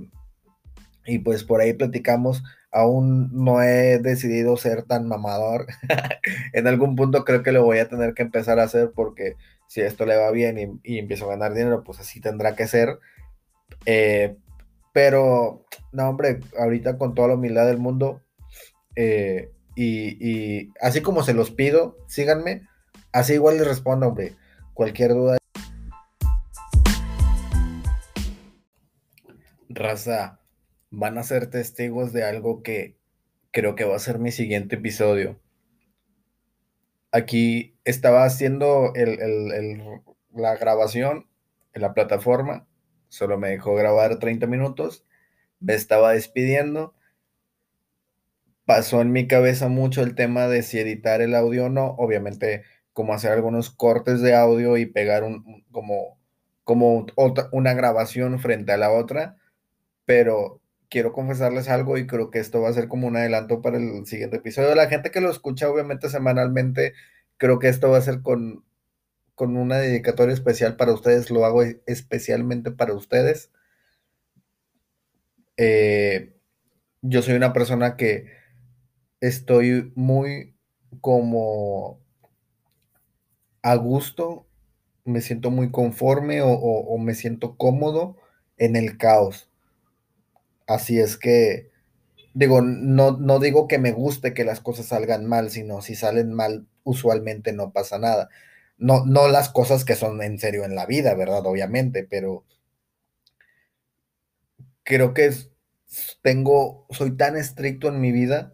y 1.05 1.19
pues 1.19 1.43
por 1.43 1.61
ahí 1.61 1.73
platicamos. 1.73 2.43
Aún 2.71 3.29
no 3.31 3.61
he 3.61 3.99
decidido 3.99 4.57
ser 4.57 4.83
tan 4.83 5.07
mamador. 5.07 5.67
en 6.53 6.67
algún 6.67 6.95
punto 6.95 7.23
creo 7.23 7.43
que 7.43 7.51
lo 7.51 7.63
voy 7.63 7.79
a 7.79 7.87
tener 7.87 8.13
que 8.13 8.23
empezar 8.23 8.59
a 8.59 8.63
hacer 8.63 8.91
porque 8.93 9.35
si 9.67 9.81
esto 9.81 10.05
le 10.05 10.17
va 10.17 10.31
bien 10.31 10.79
y, 10.83 10.99
empiezo 10.99 11.25
a 11.25 11.29
ganar 11.29 11.53
dinero, 11.53 11.83
pues 11.83 11.99
así 11.99 12.19
tendrá 12.19 12.55
que 12.55 12.67
ser. 12.67 12.99
Eh, 13.85 14.35
Pero, 14.93 15.65
no, 15.91 16.09
hombre, 16.09 16.39
ahorita 16.57 16.97
con 16.97 17.13
toda 17.15 17.29
la 17.29 17.33
humildad 17.35 17.65
del 17.65 17.77
mundo, 17.77 18.21
eh, 18.95 19.51
y, 19.75 20.71
así 20.79 21.01
como 21.01 21.23
se 21.23 21.33
los 21.33 21.51
pido, 21.51 21.97
síganme, 22.07 22.67
así 23.11 23.33
igual 23.33 23.57
les 23.57 23.67
respondo, 23.67 24.07
hombre, 24.07 24.35
cualquier 24.75 25.13
duda. 25.13 25.37
Raza, 29.69 30.39
van 30.91 31.17
a 31.17 31.23
ser 31.23 31.49
testigos 31.49 32.13
de 32.13 32.23
algo 32.23 32.61
que 32.61 32.95
creo 33.49 33.73
que 33.73 33.85
va 33.85 33.95
a 33.95 33.99
ser 33.99 34.19
mi 34.19 34.31
siguiente 34.31 34.75
episodio. 34.75 35.39
Aquí 37.11 37.75
estaba 37.85 38.25
haciendo 38.25 38.93
la 40.33 40.55
grabación 40.57 41.27
en 41.73 41.81
la 41.81 41.93
plataforma, 41.93 42.67
solo 43.09 43.39
me 43.39 43.49
dejó 43.49 43.73
grabar 43.73 44.19
30 44.19 44.45
minutos, 44.45 45.05
me 45.59 45.73
estaba 45.73 46.11
despidiendo 46.11 46.93
pasó 48.65 49.01
en 49.01 49.11
mi 49.11 49.27
cabeza 49.27 49.67
mucho 49.69 50.01
el 50.01 50.15
tema 50.15 50.47
de 50.47 50.63
si 50.63 50.79
editar 50.79 51.21
el 51.21 51.35
audio 51.35 51.65
o 51.65 51.69
no, 51.69 51.95
obviamente 51.97 52.63
como 52.95 53.13
hacer 53.13 53.33
algunos 53.33 53.71
cortes 53.71 54.21
de 54.21 54.35
audio 54.35 54.77
y 54.77 54.85
pegar 54.85 55.25
un, 55.25 55.65
como, 55.69 56.17
como 56.63 57.05
otra, 57.15 57.49
una 57.51 57.73
grabación 57.73 58.39
frente 58.39 58.71
a 58.71 58.77
la 58.77 58.89
otra, 58.89 59.35
pero 60.05 60.61
quiero 60.89 61.11
confesarles 61.11 61.67
algo 61.67 61.97
y 61.97 62.07
creo 62.07 62.31
que 62.31 62.39
esto 62.39 62.61
va 62.61 62.69
a 62.69 62.73
ser 62.73 62.87
como 62.87 63.07
un 63.07 63.17
adelanto 63.17 63.61
para 63.61 63.77
el 63.79 64.05
siguiente 64.05 64.37
episodio. 64.37 64.73
La 64.75 64.87
gente 64.87 65.11
que 65.11 65.19
lo 65.19 65.29
escucha 65.29 65.69
obviamente 65.69 66.07
semanalmente, 66.07 66.93
creo 67.35 67.59
que 67.59 67.67
esto 67.67 67.89
va 67.89 67.97
a 67.97 68.01
ser 68.01 68.21
con, 68.21 68.63
con 69.35 69.57
una 69.57 69.77
dedicatoria 69.77 70.33
especial 70.33 70.77
para 70.77 70.93
ustedes, 70.93 71.29
lo 71.29 71.43
hago 71.45 71.63
especialmente 71.87 72.71
para 72.71 72.93
ustedes. 72.93 73.51
Eh, 75.57 76.33
yo 77.01 77.21
soy 77.21 77.35
una 77.35 77.51
persona 77.51 77.97
que 77.97 78.27
estoy 79.19 79.91
muy 79.95 80.55
como 81.01 82.04
a 83.65 83.73
gusto, 83.77 84.45
me 85.05 85.21
siento 85.21 85.49
muy 85.49 85.71
conforme 85.71 86.41
o, 86.43 86.97
me 86.99 87.15
siento 87.15 87.57
cómodo 87.57 88.15
en 88.57 88.75
el 88.75 88.95
caos. 88.99 89.49
Así 90.67 90.99
es 90.99 91.17
que, 91.17 91.71
digo, 92.35 92.61
no, 92.61 93.17
no 93.17 93.39
digo 93.39 93.67
que 93.67 93.79
me 93.79 93.91
guste 93.91 94.35
que 94.35 94.43
las 94.45 94.61
cosas 94.61 94.85
salgan 94.87 95.25
mal, 95.25 95.49
sino 95.49 95.81
si 95.81 95.95
salen 95.95 96.31
mal, 96.31 96.67
usualmente 96.83 97.53
no 97.53 97.71
pasa 97.71 97.97
nada. 97.97 98.29
No, 98.77 99.03
no 99.03 99.27
las 99.29 99.49
cosas 99.49 99.83
que 99.83 99.95
son 99.95 100.21
en 100.21 100.37
serio 100.37 100.63
en 100.63 100.75
la 100.75 100.85
vida, 100.85 101.15
¿verdad? 101.15 101.43
Obviamente, 101.47 102.03
pero 102.03 102.43
creo 104.83 105.15
que 105.15 105.31
tengo, 106.21 106.85
soy 106.91 107.17
tan 107.17 107.35
estricto 107.35 107.87
en 107.87 107.99
mi 107.99 108.11
vida 108.11 108.53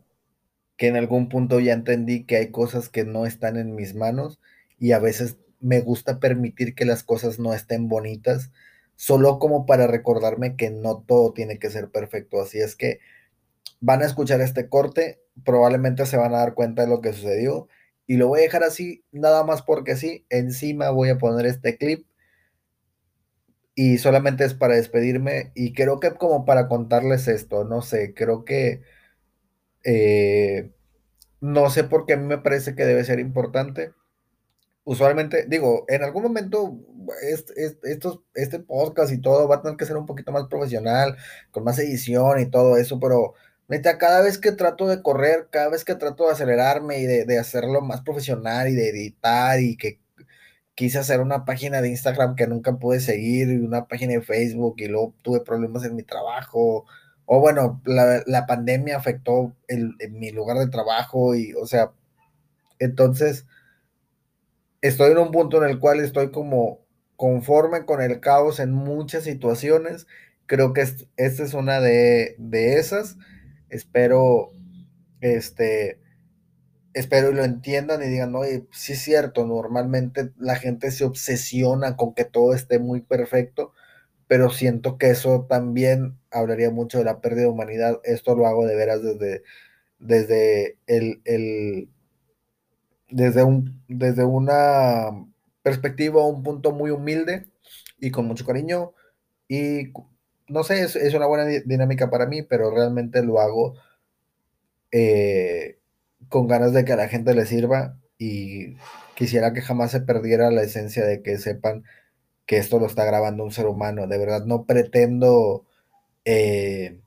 que 0.78 0.88
en 0.88 0.96
algún 0.96 1.28
punto 1.28 1.60
ya 1.60 1.74
entendí 1.74 2.24
que 2.24 2.38
hay 2.38 2.52
cosas 2.52 2.88
que 2.88 3.04
no 3.04 3.26
están 3.26 3.58
en 3.58 3.76
mis 3.76 3.94
manos 3.94 4.40
y 4.82 4.94
a 4.94 5.00
veces 5.00 5.38
me 5.62 5.82
gusta 5.82 6.20
permitir 6.20 6.76
que 6.76 6.86
las 6.86 7.04
cosas 7.04 7.40
no 7.40 7.54
estén 7.54 7.88
bonitas, 7.88 8.52
solo 8.96 9.40
como 9.40 9.68
para 9.68 9.88
recordarme 9.88 10.58
que 10.58 10.72
no 10.72 11.04
todo 11.08 11.34
tiene 11.34 11.60
que 11.60 11.70
ser 11.70 11.92
perfecto. 11.92 12.42
Así 12.42 12.60
es 12.60 12.76
que 12.76 13.00
van 13.82 14.02
a 14.02 14.06
escuchar 14.08 14.42
este 14.42 14.70
corte, 14.70 15.22
probablemente 15.46 16.06
se 16.08 16.18
van 16.18 16.34
a 16.34 16.40
dar 16.40 16.56
cuenta 16.56 16.84
de 16.84 16.90
lo 16.90 17.02
que 17.02 17.14
sucedió 17.14 17.68
y 18.08 18.18
lo 18.18 18.28
voy 18.28 18.40
a 18.42 18.44
dejar 18.44 18.64
así, 18.64 19.06
nada 19.12 19.44
más 19.44 19.62
porque 19.62 19.96
sí, 19.96 20.26
encima 20.30 20.90
voy 20.92 21.10
a 21.10 21.20
poner 21.20 21.46
este 21.46 21.78
clip 21.78 22.08
y 23.76 24.00
solamente 24.00 24.44
es 24.46 24.54
para 24.56 24.76
despedirme 24.76 25.52
y 25.56 25.74
creo 25.74 26.00
que 26.00 26.12
como 26.16 26.46
para 26.46 26.68
contarles 26.68 27.28
esto, 27.28 27.66
no 27.66 27.82
sé, 27.84 28.14
creo 28.16 28.46
que 28.46 28.82
eh, 29.84 30.72
no 31.42 31.70
sé 31.70 31.84
por 31.84 32.06
qué 32.06 32.14
a 32.14 32.18
mí 32.18 32.26
me 32.26 32.38
parece 32.40 32.76
que 32.76 32.86
debe 32.86 33.04
ser 33.04 33.20
importante. 33.20 33.94
Usualmente, 34.92 35.46
digo, 35.48 35.86
en 35.88 36.04
algún 36.04 36.24
momento 36.24 36.78
estos, 37.22 38.20
este 38.34 38.60
podcast 38.60 39.14
y 39.14 39.22
todo 39.22 39.48
va 39.48 39.56
a 39.56 39.62
tener 39.62 39.78
que 39.78 39.86
ser 39.86 39.96
un 39.96 40.06
poquito 40.06 40.34
más 40.34 40.48
profesional, 40.50 41.16
con 41.52 41.64
más 41.64 41.80
edición 41.80 42.42
y 42.42 42.48
todo 42.48 42.76
eso, 42.76 43.00
pero 43.00 43.34
neta, 43.70 43.98
cada 43.98 44.22
vez 44.22 44.38
que 44.38 44.52
trato 44.52 44.90
de 44.90 45.02
correr, 45.02 45.48
cada 45.50 45.70
vez 45.70 45.86
que 45.86 45.96
trato 45.96 46.26
de 46.26 46.34
acelerarme 46.34 47.00
y 47.00 47.06
de, 47.06 47.40
hacerlo 47.40 47.80
más 47.80 48.02
profesional 48.02 48.68
y 48.68 48.74
de 48.74 48.90
editar 48.90 49.62
y 49.62 49.78
que 49.78 50.02
quise 50.76 51.00
hacer 51.00 51.22
una 51.22 51.46
página 51.46 51.82
de 51.82 51.88
Instagram 51.88 52.36
que 52.36 52.48
nunca 52.48 52.78
pude 52.78 53.00
seguir 53.00 53.48
y 53.50 53.60
una 53.60 53.88
página 53.88 54.12
de 54.12 54.22
Facebook 54.22 54.76
y 54.80 54.88
luego 54.88 55.16
tuve 55.22 55.40
problemas 55.40 55.86
en 55.86 55.96
mi 55.96 56.04
trabajo 56.04 56.86
o 57.26 57.40
bueno, 57.40 57.82
la, 57.86 58.46
pandemia 58.46 58.98
afectó 58.98 59.56
en 59.70 59.96
mi 60.20 60.32
lugar 60.32 60.58
de 60.58 60.68
trabajo 60.68 61.34
y, 61.34 61.54
o 61.54 61.66
sea, 61.66 61.94
entonces 62.78 63.46
estoy 64.82 65.12
en 65.12 65.20
un 65.20 65.32
punto 65.32 65.64
en 65.64 65.70
el 65.70 65.80
cual 65.80 66.00
estoy 66.00 66.32
como 66.32 66.82
conforme 67.16 67.86
con 67.86 68.02
el 68.02 68.20
caos 68.20 68.60
en 68.60 68.72
muchas 68.72 69.24
situaciones. 69.24 70.08
Creo 70.48 70.74
que 70.74 70.82
esta 70.82 71.44
es 71.44 71.54
una 71.54 71.80
de, 71.80 72.36
esas. 72.52 73.18
Espero, 73.70 74.52
este, 75.22 76.00
espero 76.94 77.32
y 77.32 77.36
lo 77.36 77.44
entiendan 77.44 78.02
y 78.04 78.08
digan, 78.08 78.36
oye, 78.36 78.66
sí 78.72 78.94
es 78.94 79.02
cierto, 79.02 79.46
normalmente 79.46 80.32
la 80.38 80.56
gente 80.56 80.92
se 80.92 81.06
obsesiona 81.06 81.96
con 81.96 82.14
que 82.14 82.26
todo 82.26 82.54
esté 82.54 82.80
muy 82.80 83.02
perfecto, 83.02 83.74
pero 84.28 84.50
siento 84.50 84.98
que 84.98 85.12
eso 85.12 85.46
también 85.48 86.18
hablaría 86.32 86.72
mucho 86.72 86.98
de 86.98 87.06
la 87.06 87.22
pérdida 87.22 87.44
de 87.44 87.50
humanidad. 87.50 88.00
Esto 88.04 88.36
lo 88.36 88.48
hago 88.48 88.66
de 88.66 88.76
veras 88.76 89.04
desde, 89.04 89.44
desde 90.00 90.78
el, 90.88 91.90
desde 93.12 93.44
un, 93.44 93.84
desde 93.88 94.24
una 94.24 95.12
perspectiva, 95.64 96.26
un 96.26 96.44
punto 96.44 96.72
muy 96.72 96.92
humilde 96.92 97.48
y 98.00 98.12
con 98.12 98.26
mucho 98.26 98.46
cariño. 98.46 98.94
Y 99.48 99.94
no 100.48 100.64
sé, 100.64 100.82
es, 100.84 100.96
es 100.96 101.14
una 101.14 101.28
buena 101.28 101.46
dinámica 101.46 102.10
para 102.10 102.26
mí, 102.26 102.42
pero 102.42 102.72
realmente 102.72 103.24
lo 103.24 103.40
hago 103.40 103.76
eh, 104.92 105.80
con 106.30 106.48
ganas 106.48 106.74
de 106.74 106.86
que 106.86 106.94
a 106.94 106.98
la 106.98 107.08
gente 107.08 107.34
le 107.34 107.46
sirva 107.46 107.98
y 108.18 108.76
quisiera 109.16 109.54
que 109.54 109.62
jamás 109.62 109.92
se 109.92 110.02
perdiera 110.02 110.52
la 110.52 110.64
esencia 110.64 111.06
de 111.06 111.22
que 111.22 111.38
sepan 111.38 111.84
que 112.46 112.58
esto 112.58 112.80
lo 112.80 112.86
está 112.86 113.06
grabando 113.06 113.44
un 113.44 113.52
ser 113.52 113.68
humano. 113.68 114.08
De 114.08 114.18
verdad, 114.18 114.46
no 114.46 114.66
pretendo 114.66 115.66
eh, 116.26 117.02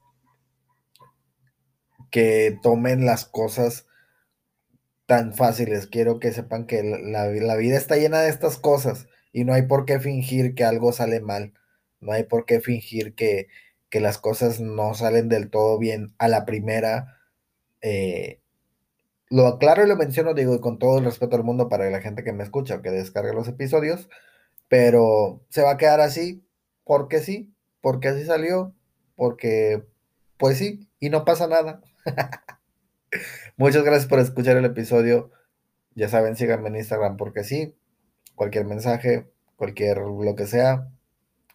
que 2.10 2.58
tomen 2.62 3.04
las 3.04 3.24
cosas 3.24 3.86
tan 5.06 5.34
fáciles. 5.34 5.86
Quiero 5.86 6.18
que 6.20 6.32
sepan 6.32 6.66
que 6.66 6.82
la, 6.82 7.26
vida 7.28 7.76
está 7.76 7.96
llena 7.96 8.20
de 8.20 8.30
estas 8.30 8.58
cosas 8.58 9.06
y 9.32 9.44
no 9.44 9.54
hay 9.54 9.62
por 9.62 9.84
qué 9.84 10.00
fingir 10.00 10.54
que 10.54 10.64
algo 10.64 10.92
sale 10.92 11.20
mal. 11.20 11.54
No 12.00 12.12
hay 12.12 12.24
por 12.24 12.46
qué 12.46 12.60
fingir 12.60 13.14
que, 13.14 13.48
las 13.92 14.18
cosas 14.18 14.58
no 14.60 14.94
salen 14.94 15.28
del 15.28 15.50
todo 15.50 15.78
bien 15.78 16.14
a 16.18 16.26
la 16.26 16.44
primera. 16.44 17.20
Eh, 17.80 18.40
lo 19.30 19.46
aclaro 19.46 19.84
y 19.84 19.88
lo 19.88 19.96
menciono, 19.96 20.34
digo, 20.34 20.60
con 20.60 20.80
todo 20.80 20.98
el 20.98 21.04
respeto 21.04 21.36
al 21.36 21.44
mundo 21.44 21.68
para 21.68 21.88
la 21.90 22.00
gente 22.00 22.24
que 22.24 22.32
me 22.32 22.42
escucha 22.42 22.74
o 22.74 22.82
que 22.82 22.90
descargue 22.90 23.32
los 23.32 23.46
episodios 23.46 24.08
pero 24.68 25.40
se 25.50 25.62
va 25.62 25.72
a 25.72 25.76
quedar 25.76 26.00
así 26.00 26.44
porque 26.84 27.20
sí, 27.20 27.54
porque 27.80 28.08
así 28.08 28.24
salió, 28.24 28.74
porque 29.16 29.84
pues 30.36 30.58
sí, 30.58 30.88
y 30.98 31.10
no 31.10 31.24
pasa 31.24 31.46
nada. 31.46 31.80
Muchas 33.56 33.84
gracias 33.84 34.06
por 34.08 34.18
escuchar 34.18 34.56
el 34.56 34.64
episodio. 34.64 35.30
Ya 35.94 36.08
saben, 36.08 36.36
síganme 36.36 36.68
en 36.68 36.76
Instagram 36.76 37.16
porque 37.16 37.44
sí. 37.44 37.74
Cualquier 38.34 38.64
mensaje, 38.66 39.30
cualquier 39.56 39.98
lo 39.98 40.34
que 40.36 40.46
sea. 40.46 40.90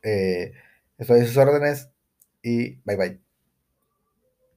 Eh, 0.04 0.54
estoy 0.98 1.22
a 1.22 1.26
sus 1.26 1.38
órdenes 1.38 1.90
y 2.42 2.76
bye 2.86 2.96
bye. 2.96 3.29